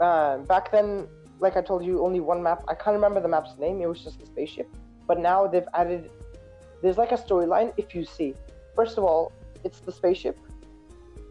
uh, 0.00 0.38
back 0.38 0.70
then, 0.70 1.08
like 1.40 1.56
I 1.56 1.62
told 1.62 1.84
you, 1.84 2.04
only 2.04 2.20
one 2.20 2.42
map. 2.42 2.64
I 2.68 2.74
can't 2.74 2.94
remember 2.94 3.20
the 3.20 3.28
map's 3.28 3.56
name. 3.58 3.80
It 3.80 3.86
was 3.86 4.02
just 4.02 4.20
the 4.20 4.26
spaceship. 4.26 4.68
But 5.06 5.20
now 5.20 5.46
they've 5.46 5.68
added. 5.74 6.10
There's 6.82 6.98
like 6.98 7.12
a 7.12 7.16
storyline. 7.16 7.72
If 7.76 7.94
you 7.94 8.04
see, 8.04 8.34
first 8.74 8.98
of 8.98 9.04
all, 9.04 9.32
it's 9.64 9.80
the 9.80 9.92
spaceship. 9.92 10.38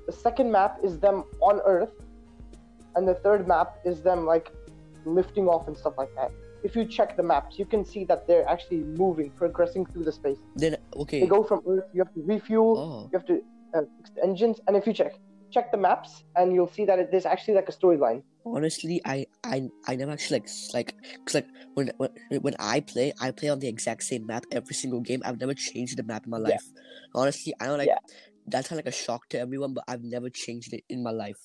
The 0.05 0.11
second 0.11 0.51
map 0.51 0.79
is 0.83 0.99
them 0.99 1.23
on 1.41 1.61
Earth, 1.65 1.93
and 2.95 3.07
the 3.07 3.15
third 3.15 3.47
map 3.47 3.79
is 3.85 4.01
them 4.01 4.25
like 4.25 4.51
lifting 5.05 5.47
off 5.47 5.67
and 5.67 5.77
stuff 5.77 5.93
like 5.97 6.13
that 6.15 6.31
if 6.63 6.75
you 6.75 6.85
check 6.85 7.15
the 7.15 7.23
maps, 7.23 7.59
you 7.59 7.65
can 7.65 7.85
see 7.85 8.05
that 8.05 8.25
they're 8.25 8.47
actually 8.47 8.83
moving, 8.83 9.29
progressing 9.31 9.85
through 9.85 10.05
the 10.05 10.11
space. 10.11 10.37
Then 10.55 10.77
okay. 10.95 11.19
They 11.19 11.27
go 11.27 11.43
from 11.43 11.61
Earth, 11.67 11.85
you 11.93 12.01
have 12.03 12.13
to 12.13 12.21
refuel, 12.23 12.77
Oh, 12.77 13.09
you 13.11 13.17
have 13.19 13.27
to 13.27 13.43
uh, 13.77 13.81
fix 13.97 14.09
the 14.15 14.23
engines, 14.23 14.61
and 14.67 14.75
if 14.75 14.87
you 14.87 14.93
check, 14.93 15.13
check 15.53 15.71
the 15.71 15.77
maps, 15.77 16.23
and 16.35 16.53
you'll 16.53 16.67
see 16.67 16.85
that 16.85 16.99
it, 16.99 17.11
there's 17.11 17.25
actually 17.25 17.55
like 17.55 17.69
a 17.69 17.71
storyline. 17.71 18.23
honestly, 18.45 19.01
I 19.05 19.25
I 19.43 19.69
I 19.87 19.95
never 19.95 20.11
actually 20.11 20.39
like 20.39 20.49
like 20.73 20.95
cause 21.25 21.35
like 21.35 21.47
when 21.75 21.91
when 21.97 22.09
when 22.41 22.55
I 22.59 22.79
play, 22.81 23.13
I 23.21 23.31
play 23.31 23.49
on 23.49 23.59
the 23.59 23.67
exact 23.67 24.03
same 24.03 24.25
map 24.25 24.45
every 24.51 24.75
single 24.75 25.01
game. 25.01 25.21
I've 25.25 25.39
never 25.39 25.53
changed 25.53 25.97
the 25.97 26.03
map 26.03 26.25
in 26.25 26.31
my 26.31 26.37
Yeah. 26.37 26.55
life. 26.55 26.65
Honestly, 27.15 27.53
I 27.59 27.65
don't 27.67 27.77
like 27.77 27.89
Yeah. 27.89 27.99
that's 28.47 28.67
kind 28.67 28.79
of 28.79 28.85
like 28.85 28.93
a 28.93 28.97
shock 28.97 29.29
to 29.29 29.39
everyone, 29.39 29.73
but 29.73 29.85
I've 29.87 30.03
never 30.03 30.29
changed 30.29 30.73
it 30.73 30.83
in 30.89 31.03
my 31.03 31.11
life. 31.11 31.37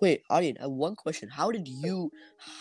Wait, 0.00 0.22
Aryan, 0.30 0.56
I 0.58 0.62
have 0.62 0.70
one 0.70 0.96
question. 0.96 1.28
How 1.28 1.50
did 1.50 1.68
you 1.68 2.10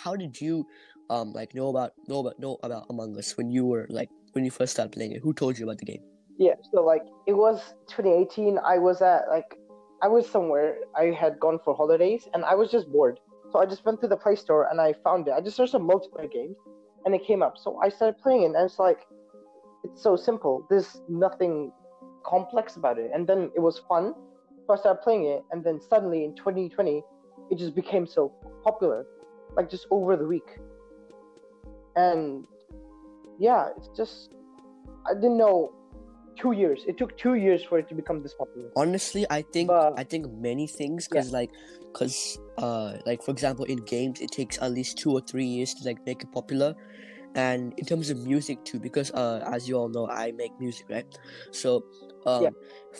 how 0.04 0.16
did 0.16 0.40
you 0.42 0.66
um 1.10 1.32
like 1.34 1.56
know 1.56 1.70
about 1.70 1.94
know 2.08 2.20
about 2.20 2.40
know 2.40 2.58
about 2.64 2.86
Among 2.90 3.18
Us 3.18 3.38
when 3.38 3.52
you 3.52 3.66
were 3.66 3.88
like 3.90 4.10
when 4.34 4.46
you 4.46 4.52
first 4.52 4.74
started 4.74 4.92
playing 4.94 5.14
it? 5.14 5.22
Who 5.24 5.34
told 5.34 5.58
you 5.58 5.66
about 5.66 5.80
the 5.80 5.86
game? 5.86 6.04
Yeah, 6.38 6.56
so 6.72 6.84
like 6.84 7.04
it 7.28 7.34
was 7.34 7.74
2018. 7.90 8.60
I 8.64 8.78
was 8.78 9.02
at 9.02 9.24
like 9.30 9.56
I 10.02 10.08
was 10.08 10.30
somewhere. 10.30 10.78
I 10.96 11.06
had 11.06 11.40
gone 11.40 11.60
for 11.64 11.76
holidays, 11.76 12.28
and 12.34 12.46
I 12.46 12.56
was 12.56 12.72
just 12.72 12.92
bored. 12.92 13.20
So 13.52 13.60
I 13.60 13.66
just 13.66 13.84
went 13.86 14.00
to 14.02 14.08
the 14.08 14.16
Play 14.18 14.36
Store 14.36 14.68
and 14.70 14.80
I 14.80 14.94
found 15.04 15.28
it. 15.28 15.34
I 15.34 15.42
just 15.42 15.58
searched 15.58 15.72
some 15.72 15.88
multiplayer 15.88 16.32
games, 16.32 16.56
and 17.06 17.16
it 17.16 17.26
came 17.26 17.42
up. 17.42 17.58
So 17.58 17.78
I 17.84 17.90
started 17.90 18.22
playing 18.22 18.44
it, 18.44 18.46
and 18.48 18.58
it's 18.58 18.80
like 18.80 19.08
it's 19.84 20.02
so 20.02 20.16
simple. 20.16 20.66
There's 20.70 21.02
nothing 21.10 21.72
complex 22.24 22.76
about 22.76 23.00
it. 23.00 23.12
And 23.14 23.28
then 23.28 23.52
it 23.56 23.60
was 23.60 23.80
fun. 23.90 24.14
So 24.68 24.74
I 24.74 24.78
started 24.78 25.02
playing 25.02 25.26
it, 25.26 25.44
and 25.52 25.64
then 25.64 25.80
suddenly 25.82 26.24
in 26.26 26.36
2020, 26.36 27.02
it 27.50 27.58
just 27.58 27.76
became 27.76 28.06
so 28.06 28.32
popular. 28.64 29.06
like 29.56 29.70
just 29.70 29.88
over 29.92 30.16
the 30.16 30.26
week. 30.26 30.60
And 31.96 32.46
yeah, 33.40 33.70
it's 33.76 33.90
just 33.96 34.36
I 35.10 35.14
didn't 35.14 35.38
know 35.38 35.74
two 36.42 36.52
years. 36.54 36.84
It 36.88 36.98
took 36.98 37.18
two 37.18 37.36
years 37.36 37.64
for 37.64 37.80
it 37.80 37.88
to 37.90 37.96
become 37.96 38.22
this 38.24 38.34
popular. 38.42 38.70
honestly 38.82 39.26
i 39.36 39.42
think 39.54 39.68
But- 39.70 39.94
i 40.02 40.04
think 40.12 40.26
many 40.48 40.66
things 40.68 41.08
because 41.08 41.32
like 41.38 41.52
because 41.94 42.16
uh 42.66 42.92
like 43.10 43.22
for 43.28 43.32
example 43.32 43.66
in 43.74 43.80
games 43.94 44.22
it 44.26 44.32
takes 44.40 44.60
at 44.66 44.72
least 44.78 44.98
two 45.04 45.12
or 45.18 45.22
three 45.32 45.46
years 45.56 45.74
to 45.78 45.88
like 45.90 46.00
make 46.10 46.22
it 46.26 46.32
popular 46.32 46.70
and 47.46 47.74
in 47.82 47.86
terms 47.92 48.10
of 48.14 48.18
music 48.34 48.64
too 48.70 48.80
because 48.88 49.12
uh 49.24 49.40
as 49.56 49.68
you 49.70 49.76
all 49.80 49.90
know 49.98 50.06
i 50.10 50.32
make 50.44 50.52
music 50.60 50.86
right 50.98 51.18
so 51.64 51.84
um 52.26 52.44
Yeah. 52.46 52.54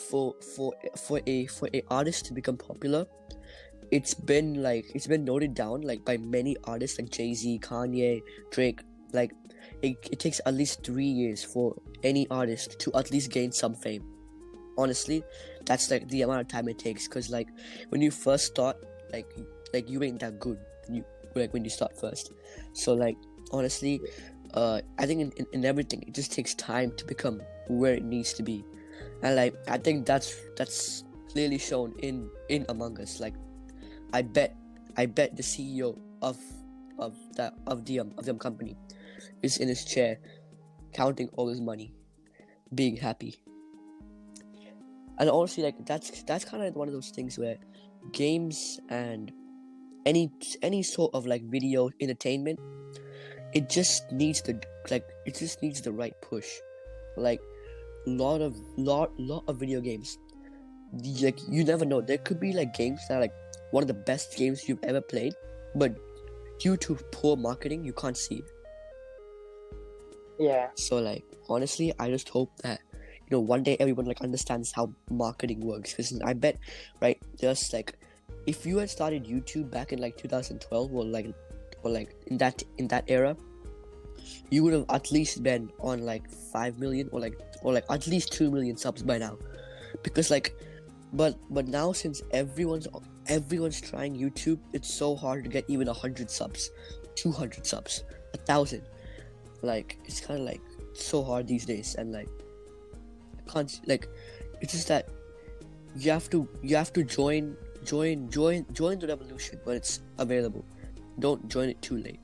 for 0.08 0.24
for 0.54 0.68
for 1.06 1.20
a 1.26 1.38
for 1.46 1.68
a 1.80 1.82
artist 2.00 2.26
to 2.30 2.34
become 2.40 2.56
popular 2.68 3.02
it's 3.90 4.14
been 4.14 4.62
like 4.62 4.84
it's 4.94 5.06
been 5.06 5.24
noted 5.24 5.54
down 5.54 5.80
like 5.82 6.04
by 6.04 6.16
many 6.16 6.56
artists 6.64 6.98
like 6.98 7.10
jay-z 7.10 7.58
kanye 7.70 8.20
drake 8.50 8.80
like 9.12 9.32
it, 9.82 9.96
it 10.12 10.18
takes 10.18 10.40
at 10.46 10.54
least 10.54 10.84
three 10.84 11.04
years 11.04 11.42
for 11.44 11.74
any 12.02 12.26
artist 12.30 12.78
to 12.80 12.92
at 12.94 13.10
least 13.10 13.30
gain 13.30 13.52
some 13.52 13.74
fame. 13.74 14.04
Honestly 14.78 15.24
that's 15.66 15.90
like 15.90 16.08
the 16.08 16.22
amount 16.22 16.40
of 16.40 16.48
time 16.48 16.68
it 16.68 16.78
takes 16.78 17.06
because 17.06 17.30
like 17.30 17.48
when 17.90 18.00
you 18.00 18.10
first 18.10 18.46
start 18.46 18.76
like 19.12 19.26
like 19.72 19.88
you 19.88 20.02
ain't 20.02 20.20
that 20.20 20.38
good 20.40 20.58
you 20.88 21.04
like 21.34 21.52
when 21.52 21.64
you 21.64 21.70
start 21.70 21.96
first. 21.96 22.32
So 22.72 22.94
like 22.94 23.16
honestly 23.52 24.00
uh 24.54 24.80
i 24.98 25.06
think 25.06 25.20
in, 25.20 25.30
in, 25.36 25.46
in 25.52 25.64
everything 25.64 26.02
it 26.02 26.12
just 26.14 26.32
takes 26.32 26.54
time 26.54 26.90
to 26.96 27.04
become 27.04 27.40
where 27.68 27.94
it 27.94 28.04
needs 28.04 28.32
to 28.34 28.42
be. 28.42 28.64
And 29.22 29.36
like 29.36 29.54
i 29.68 29.78
think 29.78 30.06
that's 30.06 30.34
that's 30.56 31.04
clearly 31.30 31.58
shown 31.58 31.94
in 32.02 32.28
in 32.48 32.66
among 32.68 33.00
us. 33.00 33.20
Like 33.20 33.34
i 34.12 34.22
bet 34.22 34.56
i 34.96 35.06
bet 35.06 35.36
the 35.36 35.42
ceo 35.42 35.96
of 36.22 36.38
of 36.98 37.14
that 37.36 37.54
of 37.66 37.84
the 37.84 38.00
um, 38.00 38.12
of 38.18 38.24
the 38.24 38.34
company 38.34 38.76
is 39.42 39.58
in 39.58 39.68
his 39.68 39.84
chair 39.84 40.18
counting 40.92 41.28
all 41.36 41.48
his 41.48 41.60
money 41.60 41.94
being 42.74 42.96
happy. 42.96 43.42
And 45.18 45.28
honestly 45.28 45.62
like 45.62 45.84
that's 45.86 46.22
that's 46.22 46.44
kind 46.44 46.62
of 46.62 46.74
one 46.74 46.88
of 46.88 46.94
those 46.94 47.10
things 47.10 47.38
where 47.38 47.56
games 48.12 48.80
and 48.88 49.30
any 50.06 50.30
any 50.62 50.82
sort 50.82 51.14
of 51.14 51.26
like 51.26 51.42
video 51.42 51.90
entertainment 52.00 52.58
it 53.52 53.68
just 53.68 54.10
needs 54.10 54.40
the 54.40 54.58
like 54.90 55.04
it 55.26 55.34
just 55.34 55.60
needs 55.62 55.80
the 55.82 55.92
right 55.92 56.14
push. 56.22 56.48
Like 57.16 57.40
a 58.06 58.10
lot 58.10 58.40
of 58.40 58.56
lot 58.78 59.12
lot 59.18 59.44
of 59.46 59.56
video 59.58 59.80
games 59.80 60.16
like 61.20 61.38
you 61.48 61.64
never 61.64 61.84
know. 61.84 62.00
There 62.00 62.18
could 62.18 62.40
be 62.40 62.52
like 62.52 62.72
games 62.74 63.00
that 63.08 63.18
are 63.18 63.20
like 63.20 63.34
one 63.70 63.82
of 63.82 63.88
the 63.88 63.94
best 63.94 64.36
games 64.36 64.68
you've 64.68 64.82
ever 64.84 65.00
played 65.00 65.34
but 65.74 65.96
due 66.58 66.76
to 66.76 66.94
poor 67.12 67.36
marketing 67.36 67.84
you 67.84 67.92
can't 67.92 68.16
see 68.16 68.36
it 68.36 68.44
Yeah. 70.40 70.68
so 70.74 70.96
like 70.96 71.24
honestly, 71.50 71.92
I 71.98 72.08
just 72.08 72.30
hope 72.30 72.56
that 72.62 72.80
you 72.94 73.36
know 73.36 73.40
one 73.40 73.62
day 73.62 73.76
everyone 73.78 74.06
like 74.06 74.22
understands 74.22 74.72
how 74.72 74.90
marketing 75.10 75.60
works. 75.60 75.92
Because 75.92 76.18
I 76.22 76.32
bet, 76.32 76.58
right? 77.02 77.20
Just 77.38 77.74
like 77.74 77.98
if 78.46 78.64
you 78.64 78.78
had 78.78 78.88
started 78.88 79.26
YouTube 79.26 79.70
back 79.70 79.92
in 79.92 80.00
like 80.00 80.16
2012 80.16 80.94
or 80.94 81.04
like 81.04 81.26
or 81.82 81.90
like 81.90 82.16
in 82.28 82.38
that 82.38 82.62
in 82.78 82.88
that 82.88 83.04
era, 83.08 83.36
you 84.48 84.64
would 84.64 84.72
have 84.72 84.86
at 84.88 85.12
least 85.12 85.42
been 85.42 85.70
on 85.78 86.06
like 86.06 86.30
five 86.30 86.78
million 86.78 87.10
or 87.12 87.20
like 87.20 87.38
or 87.62 87.74
like 87.74 87.84
at 87.90 88.06
least 88.06 88.32
two 88.32 88.50
million 88.50 88.78
subs 88.78 89.02
by 89.02 89.18
now. 89.18 89.36
Because 90.02 90.30
like, 90.30 90.56
but 91.12 91.36
but 91.50 91.68
now 91.68 91.92
since 91.92 92.22
everyone's 92.30 92.88
everyone's 93.26 93.78
trying 93.78 94.16
YouTube, 94.16 94.58
it's 94.72 94.92
so 94.92 95.14
hard 95.14 95.44
to 95.44 95.50
get 95.50 95.68
even 95.68 95.86
hundred 95.86 96.30
subs, 96.30 96.70
two 97.14 97.30
hundred 97.30 97.66
subs, 97.66 98.04
a 98.32 98.38
thousand 98.38 98.82
like 99.62 99.98
it's 100.04 100.20
kind 100.20 100.40
of 100.40 100.46
like 100.46 100.60
so 100.92 101.22
hard 101.22 101.46
these 101.46 101.64
days 101.64 101.94
and 101.96 102.12
like 102.12 102.28
i 103.38 103.52
can't 103.52 103.80
like 103.86 104.08
it's 104.60 104.72
just 104.72 104.88
that 104.88 105.08
you 105.96 106.10
have 106.10 106.28
to 106.30 106.48
you 106.62 106.76
have 106.76 106.92
to 106.92 107.02
join 107.02 107.56
join 107.84 108.28
join 108.30 108.66
join 108.72 108.98
the 108.98 109.06
revolution 109.06 109.58
when 109.64 109.76
it's 109.76 110.00
available. 110.18 110.64
Don't 111.18 111.48
join 111.48 111.68
it 111.68 111.80
too 111.82 111.96
late. 111.98 112.20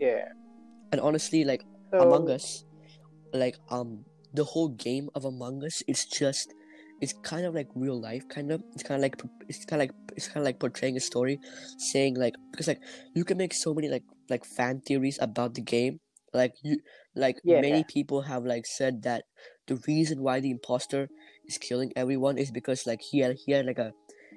Yeah. 0.00 0.28
and 0.92 1.00
honestly 1.00 1.44
like 1.44 1.64
So, 1.90 2.00
among 2.00 2.28
us 2.28 2.64
like 3.32 3.56
um 3.70 4.04
the 4.34 4.44
whole 4.44 4.68
game 4.68 5.08
of 5.14 5.24
among 5.24 5.64
us 5.64 5.82
is 5.86 6.04
just 6.04 6.52
it's 7.00 7.12
kind 7.22 7.46
of 7.46 7.54
like 7.54 7.68
real 7.74 8.00
life 8.00 8.28
kind 8.28 8.52
of. 8.52 8.62
It's 8.72 8.82
kind 8.82 8.96
of 8.96 9.02
like 9.02 9.20
it's 9.48 9.64
kind 9.64 9.82
of 9.82 9.88
like 9.88 9.94
it's 10.16 10.28
kind 10.28 10.38
of 10.38 10.44
like 10.44 10.58
portraying 10.58 10.96
a 10.96 11.00
story 11.00 11.40
saying 11.78 12.14
like 12.14 12.34
because 12.50 12.68
like 12.68 12.80
you 13.14 13.24
can 13.24 13.36
make 13.36 13.52
so 13.52 13.74
many 13.74 13.88
like 13.88 14.04
like 14.30 14.44
fan 14.44 14.80
theories 14.80 15.18
about 15.20 15.54
the 15.54 15.60
game 15.62 16.00
like 16.32 16.54
you 16.62 16.78
like 17.14 17.36
Yeah. 17.44 17.60
many 17.60 17.84
people 17.84 18.22
have 18.22 18.44
like 18.44 18.66
said 18.66 19.02
that 19.02 19.24
the 19.66 19.76
reason 19.86 20.22
why 20.22 20.40
the 20.40 20.50
imposter 20.50 21.08
is 21.46 21.58
killing 21.58 21.92
everyone 21.96 22.38
is 22.38 22.50
because 22.50 22.86
like 22.86 23.00
he 23.00 23.20
had 23.20 23.36
he 23.44 23.52
had 23.52 23.66
like 23.66 23.78
a 23.78 23.92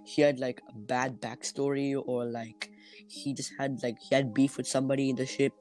he 0.06 0.22
had 0.22 0.40
like 0.40 0.62
a 0.70 0.74
bad 0.78 1.20
backstory 1.20 1.92
or 1.98 2.26
like 2.26 2.70
he 3.08 3.34
just 3.34 3.52
had 3.60 3.80
like 3.84 3.96
he 4.00 4.16
had 4.16 4.34
beef 4.34 4.58
with 4.58 4.68
somebody 4.68 5.10
in 5.10 5.16
the 5.16 5.26
ship 5.26 5.54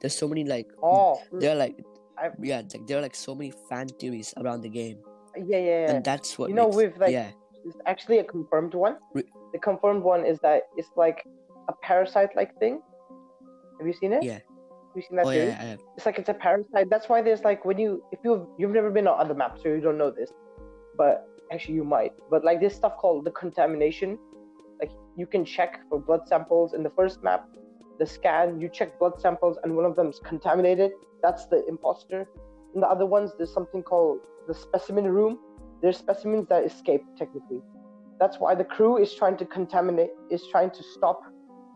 there's 0.00 0.16
so 0.16 0.26
many 0.26 0.44
like 0.44 0.66
Oh, 0.82 1.20
there 1.32 1.52
are 1.52 1.58
like 1.58 1.76
I've- 2.16 2.36
yeah 2.42 2.62
like 2.72 2.86
there 2.86 2.98
are 2.98 3.02
like 3.02 3.14
so 3.14 3.34
many 3.34 3.52
fan 3.68 3.88
theories 4.00 4.32
around 4.38 4.62
the 4.62 4.68
game 4.70 4.98
yeah, 5.36 5.58
yeah, 5.58 5.80
yeah. 5.86 5.90
and 5.96 6.04
that's 6.04 6.38
what 6.38 6.48
You 6.48 6.54
know, 6.54 6.66
makes- 6.66 6.76
with, 6.76 6.98
like, 6.98 7.12
yeah 7.12 7.30
It's 7.66 7.76
actually 7.86 8.18
a 8.18 8.24
confirmed 8.24 8.74
one. 8.74 8.98
Re- 9.14 9.24
The 9.52 9.58
confirmed 9.58 10.02
one 10.04 10.24
is 10.26 10.38
that 10.40 10.62
it's 10.76 10.90
like 10.96 11.26
a 11.68 11.72
parasite-like 11.82 12.52
thing. 12.60 12.82
Have 13.78 13.86
you 13.86 13.92
seen 13.92 14.12
it? 14.12 14.22
Yeah. 14.22 14.34
Have 14.34 14.96
you 14.96 15.02
seen 15.02 15.16
that 15.16 15.26
oh 15.26 15.30
theory? 15.30 15.48
yeah. 15.48 15.76
It's 15.96 16.06
like 16.06 16.18
it's 16.18 16.28
a 16.28 16.34
parasite. 16.34 16.88
That's 16.90 17.08
why 17.08 17.22
there's 17.22 17.42
like 17.42 17.64
when 17.64 17.78
you 17.78 18.02
if 18.12 18.20
you've 18.24 18.46
you've 18.58 18.70
never 18.70 18.90
been 18.90 19.06
on 19.08 19.18
other 19.18 19.34
maps, 19.34 19.62
so 19.62 19.68
you 19.68 19.80
don't 19.80 19.98
know 19.98 20.10
this, 20.10 20.30
but 20.96 21.28
actually 21.52 21.74
you 21.74 21.84
might. 21.84 22.12
But 22.30 22.44
like 22.44 22.60
this 22.60 22.74
stuff 22.74 22.96
called 22.96 23.24
the 23.24 23.30
contamination, 23.32 24.18
like 24.80 24.92
you 25.16 25.26
can 25.26 25.44
check 25.44 25.80
for 25.88 25.98
blood 25.98 26.28
samples 26.28 26.74
in 26.74 26.82
the 26.82 26.90
first 26.90 27.22
map, 27.22 27.48
the 27.98 28.06
scan. 28.06 28.60
You 28.60 28.68
check 28.68 28.98
blood 28.98 29.20
samples, 29.20 29.58
and 29.62 29.74
one 29.74 29.84
of 29.84 29.96
them's 29.96 30.20
contaminated. 30.20 30.92
That's 31.22 31.46
the 31.46 31.66
imposter. 31.66 32.26
In 32.74 32.80
the 32.80 32.88
other 32.88 33.06
ones, 33.06 33.32
there's 33.36 33.52
something 33.52 33.82
called 33.82 34.20
the 34.46 34.54
specimen 34.54 35.06
room. 35.06 35.38
There's 35.82 35.96
specimens 35.96 36.48
that 36.48 36.64
escape 36.64 37.02
technically. 37.16 37.62
That's 38.20 38.38
why 38.38 38.54
the 38.54 38.64
crew 38.64 38.98
is 38.98 39.14
trying 39.14 39.36
to 39.38 39.44
contaminate, 39.44 40.10
is 40.30 40.46
trying 40.50 40.70
to 40.70 40.82
stop 40.82 41.20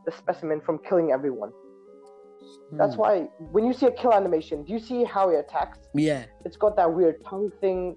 the 0.07 0.13
specimen 0.13 0.61
from 0.61 0.79
killing 0.79 1.13
everyone. 1.13 1.53
That's 2.73 2.95
Hmm. 2.95 3.01
why 3.01 3.15
when 3.51 3.65
you 3.67 3.73
see 3.73 3.87
a 3.87 3.91
kill 3.93 4.13
animation, 4.13 4.65
do 4.65 4.73
you 4.73 4.79
see 4.79 5.05
how 5.05 5.31
it 5.31 5.37
attacks? 5.37 5.79
yeah 5.95 6.25
It's 6.45 6.57
got 6.57 6.77
that 6.77 6.93
weird 6.93 7.17
tongue 7.25 7.51
thing. 7.61 7.97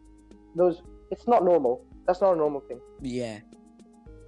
Those, 0.55 0.81
it's 1.11 1.27
not 1.27 1.43
normal. 1.43 1.85
That's 2.07 2.21
not 2.21 2.33
a 2.33 2.35
normal 2.35 2.61
thing. 2.61 2.79
yeah 3.01 3.39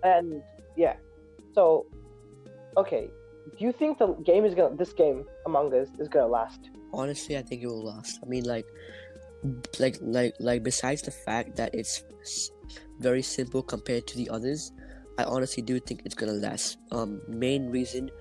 And 0.04 0.42
yeah, 0.76 0.96
so 1.56 1.86
okay, 2.78 3.10
do 3.58 3.66
you 3.66 3.72
think 3.72 4.00
the 4.00 4.08
game 4.26 4.46
is 4.46 4.54
gonna, 4.56 4.76
this 4.76 4.94
game 4.94 5.26
Among 5.46 5.74
Us 5.74 5.90
is 6.00 6.08
gonna 6.08 6.28
last? 6.28 6.70
honestly 6.96 7.36
i 7.36 7.42
think 7.42 7.64
it 7.64 7.68
will 7.68 7.84
last 7.84 8.20
i 8.24 8.26
mean 8.28 8.44
like 8.44 8.68
like 9.80 9.98
like 10.02 10.32
like 10.40 10.62
besides 10.62 11.02
the 11.02 11.10
fact 11.10 11.56
that 11.56 11.74
it's 11.74 12.04
very 13.00 13.22
simple 13.24 13.64
compared 13.64 14.06
to 14.06 14.16
the 14.16 14.30
others 14.30 14.72
i 15.18 15.24
honestly 15.24 15.64
do 15.64 15.80
think 15.80 16.04
it's 16.06 16.14
gonna 16.14 16.32
last 16.48 16.78
um 16.92 17.20
main 17.28 17.68
reason 17.72 18.12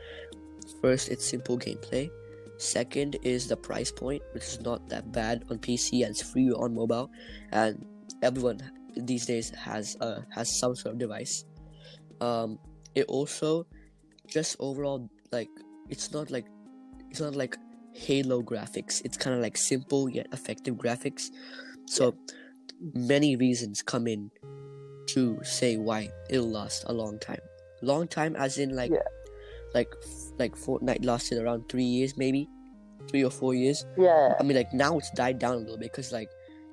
first 0.82 1.08
it's 1.08 1.24
simple 1.24 1.58
gameplay. 1.58 2.10
Second 2.58 3.16
is 3.22 3.48
the 3.48 3.56
price 3.56 3.90
point 3.90 4.22
which 4.32 4.44
is 4.44 4.60
not 4.60 4.88
that 4.88 5.10
bad 5.10 5.44
on 5.50 5.58
pc 5.58 6.02
and 6.02 6.10
it's 6.10 6.22
free 6.22 6.50
on 6.50 6.74
mobile. 6.74 7.10
And 7.52 7.86
everyone 8.22 8.60
these 8.96 9.24
days 9.24 9.50
has 9.50 9.96
uh 10.00 10.20
has 10.30 10.58
some 10.58 10.76
sort 10.76 10.94
of 10.94 10.98
device. 10.98 11.44
Um 12.20 12.58
it 12.94 13.06
also 13.08 13.66
just 14.26 14.56
overall 14.58 15.08
like 15.32 15.48
it's 15.88 16.12
not 16.12 16.30
like 16.30 16.46
it's 17.10 17.20
not 17.20 17.34
like 17.34 17.56
halo 17.94 18.42
graphics. 18.42 19.02
It's 19.04 19.16
kind 19.16 19.34
of 19.36 19.42
like 19.42 19.56
simple 19.56 20.08
yet 20.08 20.26
effective 20.32 20.74
graphics. 20.76 21.30
So 21.86 22.14
many 22.94 23.36
reasons 23.36 23.82
come 23.82 24.06
in 24.06 24.30
to 25.08 25.38
say 25.42 25.76
why 25.76 26.10
it'll 26.30 26.50
last 26.50 26.84
a 26.86 26.92
long 26.92 27.18
time. 27.18 27.40
Long 27.82 28.06
time 28.06 28.36
as 28.36 28.58
in 28.58 28.74
like 28.74 28.90
Yeah. 28.92 28.98
Like 29.74 29.92
like 30.38 30.54
fortnite 30.56 31.04
lasted 31.04 31.38
around 31.38 31.68
three 31.68 31.84
years 31.84 32.16
maybe 32.16 32.48
three 33.08 33.24
or 33.24 33.30
four 33.30 33.54
years 33.54 33.84
Yeah, 33.98 34.34
i 34.38 34.42
mean 34.42 34.56
like 34.56 34.72
now 34.72 34.98
it's 34.98 35.10
died 35.12 35.38
down 35.38 35.54
a 35.54 35.58
little 35.58 35.76
bit 35.78 35.90
because 35.92 36.12
like 36.12 36.28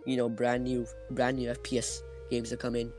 you 0.06 0.16
know 0.18 0.30
brand 0.30 0.64
new 0.64 0.86
brand 1.12 1.38
new 1.38 1.50
fps 1.62 2.02
games 2.30 2.54
come 2.60 2.76
in 2.76 2.92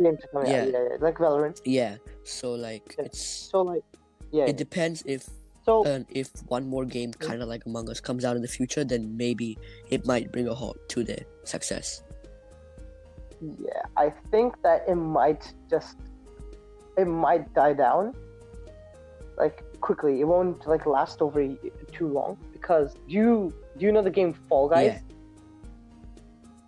games 0.00 0.18
are 0.24 0.28
coming 0.28 0.48
out. 0.54 0.66
Yeah, 0.68 0.80
yeah, 0.90 0.96
like 1.00 1.16
Valorant. 1.18 1.60
yeah 1.64 1.96
so 2.24 2.52
like 2.54 2.94
Yeah. 2.98 3.04
it's 3.06 3.20
So 3.50 3.62
like, 3.62 3.84
yeah. 4.32 4.44
it 4.46 4.56
depends 4.56 5.02
if 5.06 5.28
so 5.64 5.84
and 5.84 6.04
if 6.10 6.28
one 6.48 6.66
more 6.68 6.84
game 6.84 7.12
kind 7.14 7.40
of 7.40 7.48
like 7.48 7.64
among 7.66 7.88
us 7.88 8.00
comes 8.00 8.24
out 8.24 8.36
in 8.36 8.42
the 8.42 8.48
future 8.48 8.84
then 8.84 9.16
maybe 9.16 9.56
it 9.88 10.04
might 10.06 10.30
bring 10.32 10.46
a 10.48 10.54
halt 10.54 10.76
to 10.90 11.04
their 11.04 11.24
success 11.44 12.02
Yeah, 13.40 13.82
I 13.96 14.12
think 14.30 14.60
that 14.62 14.84
it 14.88 14.94
might 14.96 15.52
just 15.70 15.96
it 16.96 17.06
might 17.06 17.52
die 17.54 17.72
down, 17.74 18.14
like 19.36 19.62
quickly. 19.80 20.20
It 20.20 20.24
won't 20.24 20.66
like 20.66 20.86
last 20.86 21.20
over 21.22 21.46
too 21.92 22.08
long 22.08 22.36
because 22.52 22.96
you 23.06 23.52
do 23.78 23.86
you 23.86 23.92
know 23.92 24.02
the 24.02 24.10
game 24.10 24.32
Fall 24.48 24.68
Guys? 24.68 24.92
Yeah. 24.94 25.00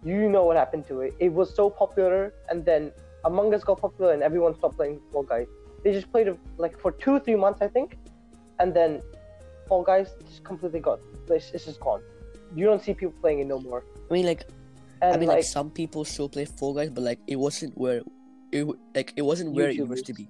You 0.04 0.28
know 0.28 0.44
what 0.44 0.56
happened 0.56 0.86
to 0.88 1.00
it. 1.00 1.14
It 1.18 1.32
was 1.32 1.54
so 1.54 1.68
popular, 1.68 2.32
and 2.48 2.64
then 2.64 2.92
Among 3.24 3.52
Us 3.54 3.64
got 3.64 3.80
popular, 3.80 4.12
and 4.12 4.22
everyone 4.22 4.54
stopped 4.54 4.76
playing 4.76 5.00
Fall 5.10 5.24
Guys. 5.24 5.48
They 5.82 5.92
just 5.92 6.10
played 6.12 6.28
it 6.28 6.38
like 6.58 6.78
for 6.78 6.92
two, 6.92 7.18
three 7.20 7.36
months, 7.36 7.60
I 7.60 7.68
think, 7.68 7.98
and 8.60 8.74
then 8.74 9.02
Fall 9.68 9.82
Guys 9.82 10.14
just 10.28 10.44
completely 10.44 10.80
got 10.80 11.00
it's, 11.28 11.50
it's 11.50 11.64
just 11.64 11.80
gone. 11.80 12.02
You 12.54 12.66
don't 12.66 12.82
see 12.82 12.94
people 12.94 13.14
playing 13.20 13.40
it 13.40 13.46
no 13.46 13.58
more. 13.58 13.84
I 14.08 14.14
mean, 14.14 14.26
like, 14.26 14.46
And 15.02 15.14
I 15.14 15.18
mean, 15.18 15.28
like, 15.28 15.36
like, 15.38 15.44
some 15.44 15.70
people 15.70 16.04
still 16.04 16.28
play 16.28 16.44
Fall 16.44 16.74
Guys, 16.74 16.90
but 16.90 17.04
like, 17.04 17.18
it 17.26 17.36
wasn't 17.36 17.76
where, 17.76 18.02
it 18.52 18.66
like, 18.94 19.12
it 19.16 19.22
wasn't 19.22 19.52
where 19.52 19.68
it 19.68 19.76
used 19.76 20.06
to 20.06 20.14
be. 20.14 20.28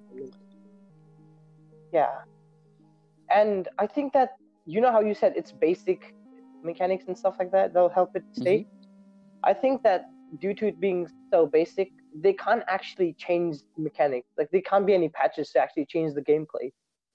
Yeah. 1.93 2.15
And 3.29 3.67
I 3.79 3.87
think 3.87 4.13
that 4.13 4.31
you 4.65 4.81
know 4.81 4.91
how 4.91 5.01
you 5.01 5.13
said 5.13 5.33
it's 5.35 5.51
basic 5.51 6.13
mechanics 6.63 7.05
and 7.07 7.17
stuff 7.17 7.35
like 7.39 7.51
that 7.51 7.73
that'll 7.73 7.89
help 7.89 8.15
it 8.15 8.23
mm-hmm. 8.23 8.41
stay. 8.41 8.67
I 9.43 9.53
think 9.53 9.83
that 9.83 10.05
due 10.39 10.53
to 10.55 10.67
it 10.67 10.79
being 10.79 11.07
so 11.31 11.45
basic, 11.45 11.89
they 12.15 12.33
can't 12.33 12.63
actually 12.67 13.13
change 13.17 13.57
the 13.75 13.83
mechanics. 13.83 14.27
Like 14.37 14.49
there 14.51 14.61
can't 14.61 14.85
be 14.85 14.93
any 14.93 15.09
patches 15.09 15.51
to 15.51 15.59
actually 15.59 15.85
change 15.85 16.13
the 16.13 16.21
gameplay. 16.21 16.71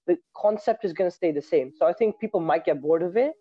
The 0.07 0.17
concept 0.37 0.85
is 0.85 0.93
gonna 0.93 1.11
stay 1.11 1.33
the 1.33 1.43
same. 1.43 1.73
So 1.77 1.87
I 1.87 1.93
think 1.93 2.19
people 2.19 2.41
might 2.41 2.65
get 2.65 2.81
bored 2.81 3.03
of 3.03 3.17
it, 3.17 3.33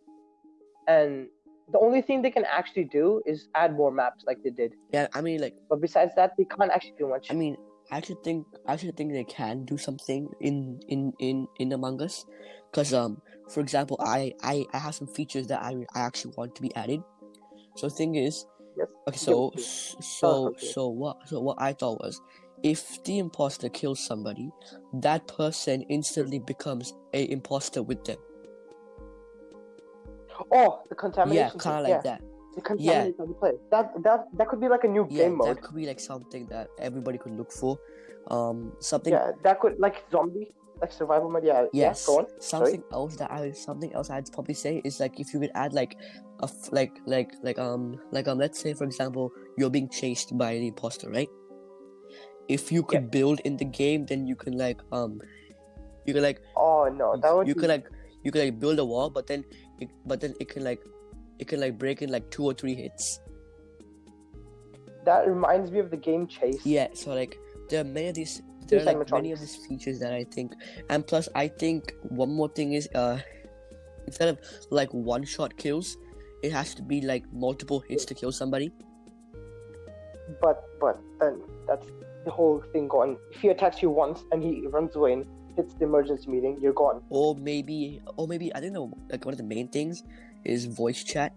and 0.87 1.27
the 1.71 1.79
only 1.79 2.01
thing 2.01 2.21
they 2.21 2.31
can 2.31 2.45
actually 2.45 2.83
do 2.85 3.21
is 3.25 3.47
add 3.55 3.75
more 3.75 3.91
maps 3.91 4.23
like 4.27 4.43
they 4.43 4.49
did. 4.49 4.73
Yeah, 4.93 5.07
I 5.13 5.21
mean, 5.21 5.41
like, 5.41 5.55
But 5.69 5.81
besides 5.81 6.13
that, 6.15 6.33
they 6.37 6.45
can't 6.45 6.71
actually 6.71 6.95
do 6.97 7.07
much. 7.07 7.31
I 7.31 7.33
mean, 7.33 7.55
I 7.91 7.97
actually 7.97 8.19
think, 8.23 8.47
I 8.65 8.73
actually 8.73 8.93
think 8.93 9.11
they 9.11 9.25
can 9.25 9.65
do 9.65 9.77
something 9.77 10.29
in 10.39 10.79
in 10.87 11.13
in 11.19 11.47
in 11.59 11.73
Among 11.73 12.01
Us, 12.01 12.25
because 12.71 12.93
um, 12.93 13.21
for 13.49 13.59
example, 13.59 13.97
I 13.99 14.33
I 14.41 14.65
I 14.73 14.77
have 14.77 14.95
some 14.95 15.07
features 15.07 15.47
that 15.47 15.61
I 15.61 15.85
I 15.93 16.01
actually 16.01 16.33
want 16.37 16.55
to 16.55 16.61
be 16.61 16.73
added. 16.75 17.03
So 17.75 17.87
the 17.89 17.95
thing 17.95 18.15
is, 18.15 18.45
Yes. 18.77 18.87
okay, 19.07 19.17
so 19.17 19.51
me. 19.55 19.61
so 19.61 20.47
okay. 20.47 20.65
so 20.67 20.87
what 20.87 21.17
so 21.27 21.41
what 21.41 21.57
I 21.59 21.73
thought 21.73 21.99
was, 21.99 22.21
if 22.63 23.03
the 23.03 23.19
imposter 23.19 23.67
kills 23.69 23.99
somebody, 23.99 24.51
that 24.93 25.27
person 25.27 25.81
instantly 25.83 26.39
becomes 26.39 26.93
a 27.13 27.29
imposter 27.29 27.83
with 27.83 28.03
them. 28.05 28.17
oh, 30.51 30.81
the 30.89 30.95
contamination. 30.95 31.51
Yeah, 31.55 31.59
kind 31.59 31.77
of 31.77 31.83
like 31.83 32.05
yeah. 32.05 32.17
that. 32.17 32.21
Contaminate 32.59 33.15
on 33.19 33.29
the 33.29 33.33
play. 33.35 33.53
That 33.71 33.91
that 34.03 34.27
that 34.33 34.49
could 34.49 34.59
be 34.59 34.67
like 34.67 34.83
a 34.83 34.87
new 34.87 35.07
Yeah, 35.09 35.23
game 35.23 35.37
mode. 35.37 35.55
that 35.55 35.61
could 35.63 35.75
be 35.75 35.87
like 35.87 35.99
something 35.99 36.47
that 36.47 36.67
everybody 36.77 37.17
could 37.17 37.31
look 37.31 37.51
for. 37.51 37.79
Um, 38.27 38.73
something 38.79 39.13
Yeah, 39.13 39.31
that 39.43 39.59
could 39.61 39.79
like 39.79 40.03
zombie, 40.11 40.51
like 40.81 40.91
survival 40.91 41.29
mode. 41.31 41.45
Yeah, 41.45 41.65
Yes. 41.71 42.03
Yeah, 42.03 42.13
go 42.13 42.19
on. 42.19 42.25
Something 42.41 42.83
else 42.91 43.15
that 43.15 43.31
I 43.31 43.51
something 43.51 43.93
else 43.93 44.09
I'd 44.09 44.29
probably 44.33 44.53
say 44.53 44.81
is 44.83 44.99
like 44.99 45.17
if 45.19 45.33
you 45.33 45.39
could 45.39 45.51
add 45.55 45.73
like 45.73 45.95
a 46.41 46.45
f- 46.45 46.71
like 46.71 46.99
like 47.05 47.31
like 47.41 47.57
um 47.57 47.95
like 48.11 48.27
um 48.27 48.37
let's 48.37 48.59
say 48.59 48.73
for 48.73 48.83
example 48.83 49.31
you're 49.57 49.69
being 49.69 49.87
chased 49.89 50.37
by 50.37 50.55
the 50.55 50.67
imposter 50.67 51.09
right. 51.09 51.29
If 52.49 52.71
you 52.71 52.83
could 52.83 53.09
build 53.11 53.39
in 53.45 53.55
the 53.55 53.65
game, 53.65 54.05
then 54.05 54.27
you 54.27 54.35
can 54.35 54.57
like 54.57 54.81
um 54.91 55.19
you 56.05 56.13
can 56.13 56.21
like 56.23 56.41
Oh 56.57 56.89
no, 56.91 57.15
that 57.15 57.33
would 57.33 57.47
you 57.47 57.55
be, 57.55 57.61
can 57.61 57.69
like 57.69 57.85
you 58.23 58.31
can 58.31 58.41
like 58.41 58.59
build 58.59 58.77
a 58.79 58.85
wall, 58.85 59.09
but 59.09 59.25
then 59.27 59.45
it, 59.79 59.89
but 60.05 60.19
then 60.19 60.33
it 60.39 60.49
can 60.49 60.63
like 60.65 60.79
it 61.39 61.47
can 61.47 61.59
like 61.59 61.77
break 61.77 62.01
in 62.01 62.11
like 62.11 62.29
two 62.29 62.43
or 62.43 62.53
three 62.53 62.75
hits. 62.75 63.19
that 65.05 65.27
reminds 65.27 65.71
me 65.71 65.79
of 65.79 65.89
the 65.89 65.97
game 65.97 66.27
Chase. 66.27 66.65
Yeah, 66.65 66.87
so 66.93 67.13
like 67.13 67.37
there 67.69 67.81
are 67.81 67.83
many 67.83 68.09
of 68.09 68.15
these 68.15 68.41
there 68.67 68.79
are 68.81 68.83
like 68.83 69.11
many 69.11 69.31
of 69.31 69.39
these 69.39 69.55
features 69.55 69.99
that 69.99 70.13
I 70.13 70.23
think 70.23 70.53
and 70.89 71.05
plus 71.05 71.27
I 71.35 71.47
think 71.47 71.95
one 72.09 72.33
more 72.33 72.49
thing 72.49 72.73
is 72.73 72.87
uh 72.95 73.19
instead 74.05 74.29
of 74.29 74.39
like 74.69 74.93
one 74.93 75.23
shot 75.23 75.57
kills, 75.57 75.97
it 76.43 76.51
has 76.51 76.73
to 76.75 76.81
be 76.81 77.01
like 77.01 77.25
multiple 77.33 77.79
hits 77.79 78.05
to 78.05 78.13
kill 78.13 78.31
somebody. 78.31 78.71
But 80.41 80.63
but 80.79 80.99
then 81.19 81.41
that's 81.67 81.85
the 82.25 82.31
whole 82.31 82.63
thing 82.71 82.87
gone. 82.87 83.17
If 83.31 83.41
he 83.41 83.49
attacks 83.49 83.81
you 83.81 83.89
once 83.89 84.23
and 84.31 84.43
he 84.43 84.67
runs 84.67 84.95
away 84.95 85.13
and 85.13 85.25
hits 85.55 85.73
the 85.73 85.85
emergency 85.85 86.29
meeting, 86.29 86.57
you're 86.61 86.73
gone. 86.73 87.03
Or 87.09 87.35
maybe 87.35 88.01
or 88.17 88.27
maybe 88.27 88.53
I 88.55 88.59
think 88.59 88.73
the 88.73 88.81
like 89.09 89.25
one 89.25 89.33
of 89.33 89.37
the 89.37 89.43
main 89.43 89.67
things 89.67 90.03
is 90.45 90.65
voice 90.65 91.03
chat. 91.03 91.33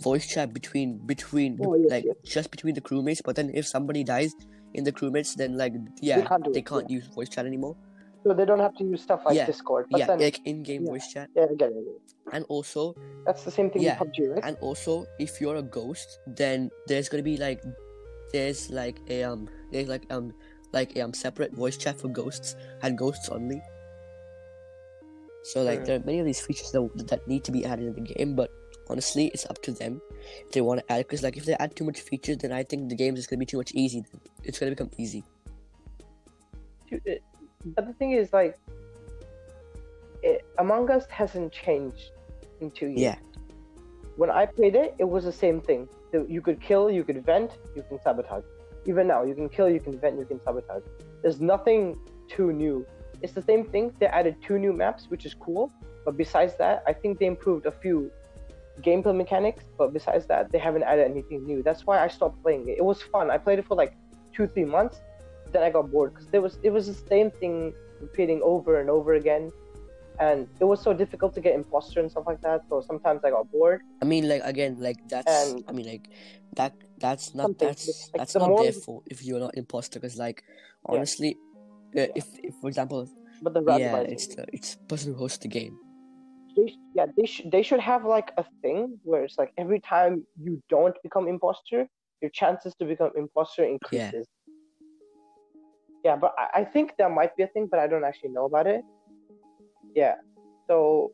Voice 0.00 0.26
chat 0.26 0.52
between 0.52 0.98
between 1.06 1.58
Oh, 1.64 1.74
yes, 1.74 1.90
like 1.90 2.04
yes. 2.04 2.16
just 2.24 2.50
between 2.50 2.74
the 2.74 2.80
crewmates, 2.80 3.20
but 3.24 3.36
then 3.36 3.50
if 3.54 3.66
somebody 3.66 4.02
dies 4.02 4.32
in 4.74 4.84
the 4.84 4.90
crewmates 4.92 5.34
then 5.36 5.56
like 5.58 5.74
yeah 6.00 6.24
can't 6.26 6.52
they 6.52 6.62
can't 6.62 6.88
use 6.90 7.06
voice 7.08 7.28
chat 7.28 7.46
anymore. 7.46 7.76
So 8.24 8.32
they 8.32 8.44
don't 8.44 8.58
have 8.60 8.74
to 8.76 8.84
use 8.84 9.02
stuff 9.02 9.20
like 9.26 9.36
Yeah, 9.36 9.46
Discord. 9.46 9.86
But 9.90 10.00
yeah, 10.00 10.06
then 10.06 10.20
like 10.20 10.40
in 10.44 10.62
game 10.62 10.84
yeah. 10.84 10.90
voice 10.90 11.06
chat. 11.12 11.28
yeah, 11.36 11.46
I 11.50 11.54
get 11.54 11.70
it. 11.70 11.76
I 11.76 11.82
get 11.82 11.94
it. 11.94 12.14
And 12.32 12.44
also 12.48 12.94
That's 13.26 13.44
the 13.44 13.50
same 13.50 13.70
thing 13.70 13.82
Yeah. 13.82 13.98
with 14.00 14.08
PUBG, 14.14 14.32
right? 14.34 14.44
and 14.44 14.56
also 14.60 15.06
if 15.18 15.40
you're 15.40 15.56
a 15.56 15.62
ghost 15.62 16.18
then 16.26 16.70
there's 16.86 17.08
gonna 17.08 17.22
be 17.22 17.36
like 17.36 17.60
there's 18.32 18.70
like 18.70 18.98
a 19.08 19.22
um 19.24 19.48
there's 19.70 19.88
like 19.88 20.10
um 20.10 20.32
like 20.72 20.96
a 20.96 21.02
um 21.02 21.12
separate 21.12 21.52
voice 21.52 21.76
chat 21.76 22.00
for 22.00 22.08
ghosts 22.08 22.56
and 22.82 22.96
ghosts 22.96 23.28
only 23.28 23.60
so 25.42 25.62
like 25.62 25.84
there 25.84 25.96
are 25.96 26.04
many 26.04 26.20
of 26.20 26.26
these 26.26 26.40
features 26.40 26.70
that, 26.70 27.06
that 27.08 27.26
need 27.26 27.42
to 27.44 27.52
be 27.52 27.64
added 27.64 27.86
in 27.86 27.94
the 28.04 28.14
game 28.14 28.34
but 28.34 28.50
honestly 28.88 29.26
it's 29.28 29.46
up 29.46 29.60
to 29.62 29.72
them 29.72 30.00
if 30.46 30.52
they 30.52 30.60
want 30.60 30.80
to 30.80 30.92
add 30.92 30.98
because 30.98 31.22
like 31.22 31.36
if 31.36 31.44
they 31.44 31.54
add 31.54 31.74
too 31.74 31.84
much 31.84 32.00
features 32.00 32.36
then 32.38 32.52
i 32.52 32.62
think 32.62 32.88
the 32.88 32.94
game 32.94 33.16
is 33.16 33.26
gonna 33.26 33.38
be 33.38 33.46
too 33.46 33.56
much 33.56 33.72
easy 33.74 34.04
it's 34.44 34.58
gonna 34.58 34.70
become 34.72 34.90
easy 34.98 35.24
it- 36.90 37.22
But 37.64 37.86
the 37.86 37.92
thing 37.94 38.10
is, 38.12 38.32
like, 38.32 38.58
it, 40.22 40.44
Among 40.58 40.90
Us 40.90 41.06
hasn't 41.08 41.52
changed 41.52 42.10
in 42.60 42.70
two 42.72 42.86
years. 42.88 43.00
yeah 43.00 43.16
When 44.16 44.30
I 44.30 44.46
played 44.46 44.74
it, 44.74 44.94
it 44.98 45.08
was 45.08 45.24
the 45.24 45.32
same 45.32 45.60
thing. 45.60 45.88
You 46.12 46.42
could 46.42 46.60
kill, 46.60 46.90
you 46.90 47.02
could 47.04 47.24
vent, 47.24 47.52
you 47.76 47.82
can 47.88 47.98
sabotage. 48.02 48.44
Even 48.84 49.06
now, 49.06 49.22
you 49.22 49.34
can 49.34 49.48
kill, 49.48 49.68
you 49.70 49.80
can 49.80 49.98
vent, 49.98 50.18
you 50.18 50.26
can 50.26 50.40
sabotage. 50.40 50.82
There's 51.22 51.40
nothing 51.40 51.96
too 52.28 52.52
new. 52.52 52.84
It's 53.22 53.32
the 53.32 53.42
same 53.42 53.64
thing. 53.64 53.92
They 53.98 54.06
added 54.06 54.36
two 54.46 54.58
new 54.58 54.72
maps, 54.72 55.06
which 55.08 55.24
is 55.24 55.34
cool. 55.34 55.70
But 56.04 56.16
besides 56.16 56.56
that, 56.58 56.82
I 56.86 56.92
think 56.92 57.18
they 57.20 57.26
improved 57.26 57.66
a 57.66 57.72
few 57.72 58.10
gameplay 58.80 59.14
mechanics. 59.16 59.62
But 59.78 59.92
besides 59.92 60.26
that, 60.26 60.50
they 60.52 60.58
haven't 60.58 60.82
added 60.82 61.04
anything 61.10 61.44
new. 61.46 61.62
That's 61.62 61.86
why 61.86 62.02
I 62.02 62.08
stopped 62.08 62.42
playing 62.42 62.68
it. 62.68 62.78
It 62.78 62.84
was 62.84 63.00
fun. 63.02 63.30
I 63.30 63.38
played 63.38 63.58
it 63.60 63.66
for 63.66 63.76
like 63.76 63.94
two, 64.34 64.46
three 64.48 64.64
months. 64.64 65.00
Then 65.52 65.62
I 65.62 65.70
got 65.70 65.90
bored 65.92 66.14
because 66.14 66.28
there 66.28 66.40
was 66.40 66.58
it 66.62 66.70
was 66.70 66.86
the 66.86 66.98
same 67.08 67.30
thing 67.30 67.74
repeating 68.00 68.40
over 68.42 68.80
and 68.80 68.88
over 68.88 69.12
again, 69.14 69.50
and 70.18 70.48
it 70.60 70.64
was 70.64 70.80
so 70.80 70.92
difficult 70.94 71.34
to 71.34 71.40
get 71.42 71.54
imposter 71.54 72.00
and 72.00 72.10
stuff 72.10 72.24
like 72.26 72.40
that. 72.40 72.62
So 72.70 72.80
sometimes 72.80 73.20
I 73.24 73.30
got 73.30 73.44
bored. 73.52 73.82
i 74.02 74.06
mean 74.12 74.24
like 74.32 74.42
again 74.52 74.72
like 74.86 74.98
that's 75.12 75.34
And- 75.52 75.62
i 75.68 75.72
mean 75.76 75.86
like 75.94 76.08
that 76.58 76.72
that's 77.04 77.26
not 77.38 77.48
that's 77.58 77.86
like, 77.86 78.18
that's 78.18 78.32
the 78.32 78.38
not 78.42 78.48
more- 78.48 78.62
their 78.64 78.72
fault 78.72 79.02
if 79.14 79.18
you're 79.26 79.38
not 79.46 79.54
imposter 79.62 80.00
because 80.00 80.16
like 80.26 80.38
honestly 80.92 81.30
uh, 81.96 82.06
if, 82.14 82.26
if 82.42 82.54
for 82.60 82.68
example 82.68 83.08
But 83.42 83.54
the 83.54 83.62
yeah 83.66 84.00
it's 84.00 84.26
the 84.34 84.44
it's 84.52 84.74
the 84.76 84.84
person 84.86 85.12
who 85.12 85.18
hosts 85.18 85.38
the 85.38 85.48
game 85.48 85.76
they, 86.56 86.74
yeah, 86.94 87.06
they 87.16 87.26
should 87.26 87.50
they 87.50 87.62
should 87.62 87.80
have 87.80 88.04
like 88.04 88.32
a 88.36 88.44
thing 88.60 88.98
where 89.04 89.24
it's 89.24 89.38
like 89.38 89.52
every 89.58 89.80
time 89.80 90.26
you 90.40 90.62
don't 90.68 90.96
become 91.02 91.28
imposter, 91.28 91.88
your 92.20 92.30
chances 92.30 92.74
to 92.78 92.84
become 92.84 93.10
imposter 93.16 93.64
increases. 93.64 94.26
Yeah, 96.04 96.12
yeah, 96.12 96.16
but 96.16 96.34
I, 96.38 96.60
I 96.60 96.64
think 96.64 96.94
there 96.98 97.08
might 97.08 97.36
be 97.36 97.44
a 97.44 97.46
thing, 97.48 97.68
but 97.70 97.80
I 97.80 97.86
don't 97.86 98.04
actually 98.04 98.30
know 98.30 98.46
about 98.46 98.66
it. 98.66 98.82
Yeah, 99.94 100.16
so 100.68 101.12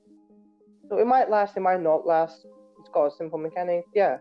so 0.88 0.98
it 0.98 1.06
might 1.06 1.30
last, 1.30 1.56
it 1.56 1.60
might 1.60 1.82
not 1.82 2.06
last. 2.06 2.44
It's 2.80 2.88
got 2.92 3.06
a 3.06 3.10
simple 3.10 3.38
mechanic. 3.38 3.84
Yeah, 3.94 4.18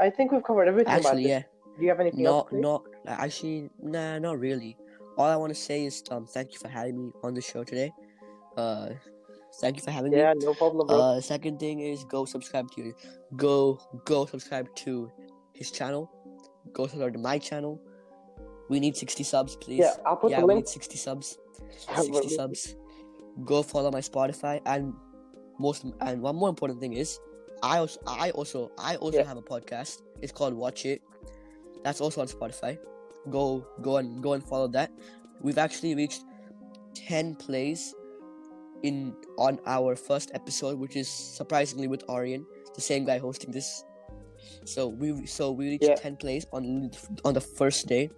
I 0.00 0.10
think 0.10 0.32
we've 0.32 0.44
covered 0.44 0.68
everything 0.68 0.92
about 0.92 1.06
actually 1.06 1.28
yeah 1.28 1.42
Do 1.78 1.82
you 1.82 1.88
have 1.88 2.00
anything 2.00 2.26
else? 2.26 2.46
not 2.48 2.52
say? 2.52 2.60
not 2.60 2.82
actually 3.06 3.70
nah 3.82 4.18
not 4.18 4.38
really 4.38 4.76
all 5.16 5.26
i 5.26 5.36
want 5.36 5.50
to 5.50 5.60
say 5.60 5.84
is 5.84 6.02
um 6.10 6.26
thank 6.26 6.52
you 6.52 6.58
for 6.58 6.68
having 6.68 6.96
me 7.06 7.12
on 7.22 7.34
the 7.34 7.40
show 7.40 7.64
today. 7.64 7.92
Uh 8.56 8.90
thank 9.60 9.76
you 9.76 9.82
for 9.82 9.90
having 9.90 10.12
Yeah, 10.12 10.32
me. 10.34 10.40
Yeah, 10.40 10.46
no 10.48 10.54
problem, 10.54 10.86
bro. 10.86 10.96
uh 11.00 11.20
second 11.20 11.58
thing 11.60 11.80
is 11.80 12.04
go 12.04 12.24
subscribe 12.24 12.70
to 12.72 12.92
go 13.36 13.78
go 14.04 14.26
subscribe 14.26 14.72
to 14.76 15.10
his 15.52 15.70
channel. 15.70 16.10
Go 16.72 16.86
subscribe 16.86 17.12
to 17.14 17.18
my 17.18 17.38
channel. 17.38 17.80
We 18.68 18.80
need 18.80 18.96
60 18.96 19.22
subs 19.24 19.56
please. 19.56 19.80
Yeah, 19.80 19.94
I'll 20.06 20.16
put 20.16 20.30
yeah 20.30 20.40
the 20.40 20.46
we 20.46 20.54
link. 20.54 20.64
need 20.66 20.68
60 20.68 20.96
subs. 20.96 21.38
60 21.94 22.28
subs. 22.28 22.76
Go 23.44 23.62
follow 23.62 23.90
my 23.90 24.00
spotify 24.00 24.60
and 24.66 24.92
most 25.58 25.84
and 26.00 26.22
one 26.22 26.34
more 26.36 26.48
important 26.48 26.80
thing 26.80 26.92
is 26.94 27.18
i 27.62 27.78
also 27.78 28.00
i 28.06 28.30
also 28.30 28.70
i 28.78 28.96
also 28.96 29.18
Yeah. 29.18 29.24
have 29.24 29.36
a 29.36 29.42
podcast. 29.42 30.02
It's 30.22 30.32
called 30.32 30.54
watch 30.54 30.86
it. 30.86 31.02
That's 31.84 32.00
also 32.00 32.20
on 32.20 32.28
spotify 32.28 32.78
go 33.30 33.66
go 33.82 33.96
and 33.98 34.22
go 34.22 34.32
and 34.34 34.42
follow 34.44 34.68
that 34.68 34.90
we've 35.40 35.58
actually 35.58 35.94
reached 35.94 36.22
10 36.94 37.34
plays 37.36 37.94
in 38.82 39.14
on 39.38 39.58
our 39.66 39.96
first 39.96 40.30
episode 40.34 40.78
which 40.78 40.96
is 40.96 41.08
surprisingly 41.08 41.88
with 41.88 42.02
Arian 42.10 42.44
the 42.74 42.80
same 42.80 43.04
guy 43.04 43.18
hosting 43.18 43.50
this 43.50 43.84
so 44.64 44.88
we 44.88 45.24
so 45.26 45.50
we 45.50 45.70
reached 45.70 45.84
Yeah. 45.84 45.94
10 45.94 46.16
plays 46.16 46.46
on 46.52 46.90
on 47.24 47.32
the 47.34 47.40
first 47.40 47.86
day 47.86 48.10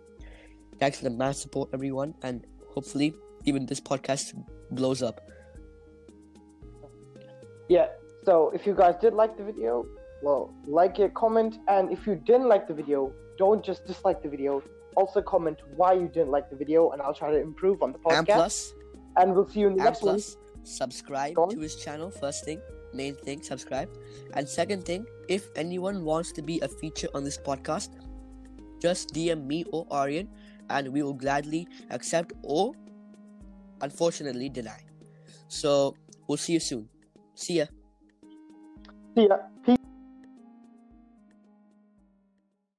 thanks 0.78 0.98
for 0.98 1.04
the 1.04 1.10
mass 1.10 1.38
support 1.38 1.70
everyone 1.72 2.14
and 2.22 2.44
hopefully 2.68 3.14
even 3.44 3.64
this 3.66 3.80
podcast 3.80 4.34
blows 4.72 5.02
up 5.02 5.20
Yeah. 7.68 7.88
So 8.24 8.50
if 8.54 8.66
you 8.66 8.74
guys 8.74 8.94
did 9.00 9.12
like 9.14 9.36
the 9.36 9.42
video, 9.44 9.86
well, 10.22 10.54
like 10.66 10.98
it, 10.98 11.14
comment, 11.14 11.58
and 11.68 11.90
if 11.92 12.06
you 12.06 12.14
didn't 12.14 12.48
like 12.48 12.66
the 12.68 12.74
video, 12.74 13.12
don't 13.38 13.64
just 13.64 13.86
dislike 13.86 14.22
the 14.22 14.28
video. 14.28 14.62
Also 14.96 15.22
comment 15.22 15.58
why 15.76 15.92
you 15.92 16.08
didn't 16.08 16.30
like 16.30 16.48
the 16.50 16.56
video, 16.56 16.90
and 16.90 17.02
I'll 17.02 17.14
try 17.14 17.30
to 17.30 17.40
improve 17.40 17.82
on 17.82 17.92
the 17.92 17.98
podcast. 17.98 18.18
And 18.18 18.26
plus, 18.26 18.74
And 19.16 19.34
we'll 19.34 19.48
see 19.48 19.60
you 19.60 19.68
in 19.68 19.76
the 19.76 19.84
next 19.84 20.02
one. 20.02 20.20
subscribe 20.62 21.36
to 21.50 21.58
his 21.58 21.76
channel. 21.76 22.10
First 22.10 22.44
thing, 22.44 22.60
main 22.92 23.14
thing, 23.14 23.42
subscribe. 23.42 23.88
And 24.34 24.48
second 24.48 24.84
thing, 24.84 25.06
if 25.28 25.48
anyone 25.56 26.04
wants 26.04 26.32
to 26.32 26.42
be 26.42 26.60
a 26.60 26.68
feature 26.68 27.08
on 27.14 27.24
this 27.24 27.38
podcast, 27.38 27.90
just 28.80 29.14
DM 29.14 29.46
me 29.46 29.64
or 29.72 29.86
Aryan, 29.90 30.28
and 30.68 30.88
we 30.92 31.02
will 31.02 31.14
gladly 31.14 31.66
accept 31.90 32.32
or, 32.42 32.74
unfortunately, 33.80 34.48
deny. 34.48 34.80
So 35.48 35.96
we'll 36.28 36.38
see 36.38 36.54
you 36.54 36.60
soon. 36.60 36.88
See 37.34 37.58
ya. 37.58 37.66
See 39.16 39.28
ya. 39.28 39.38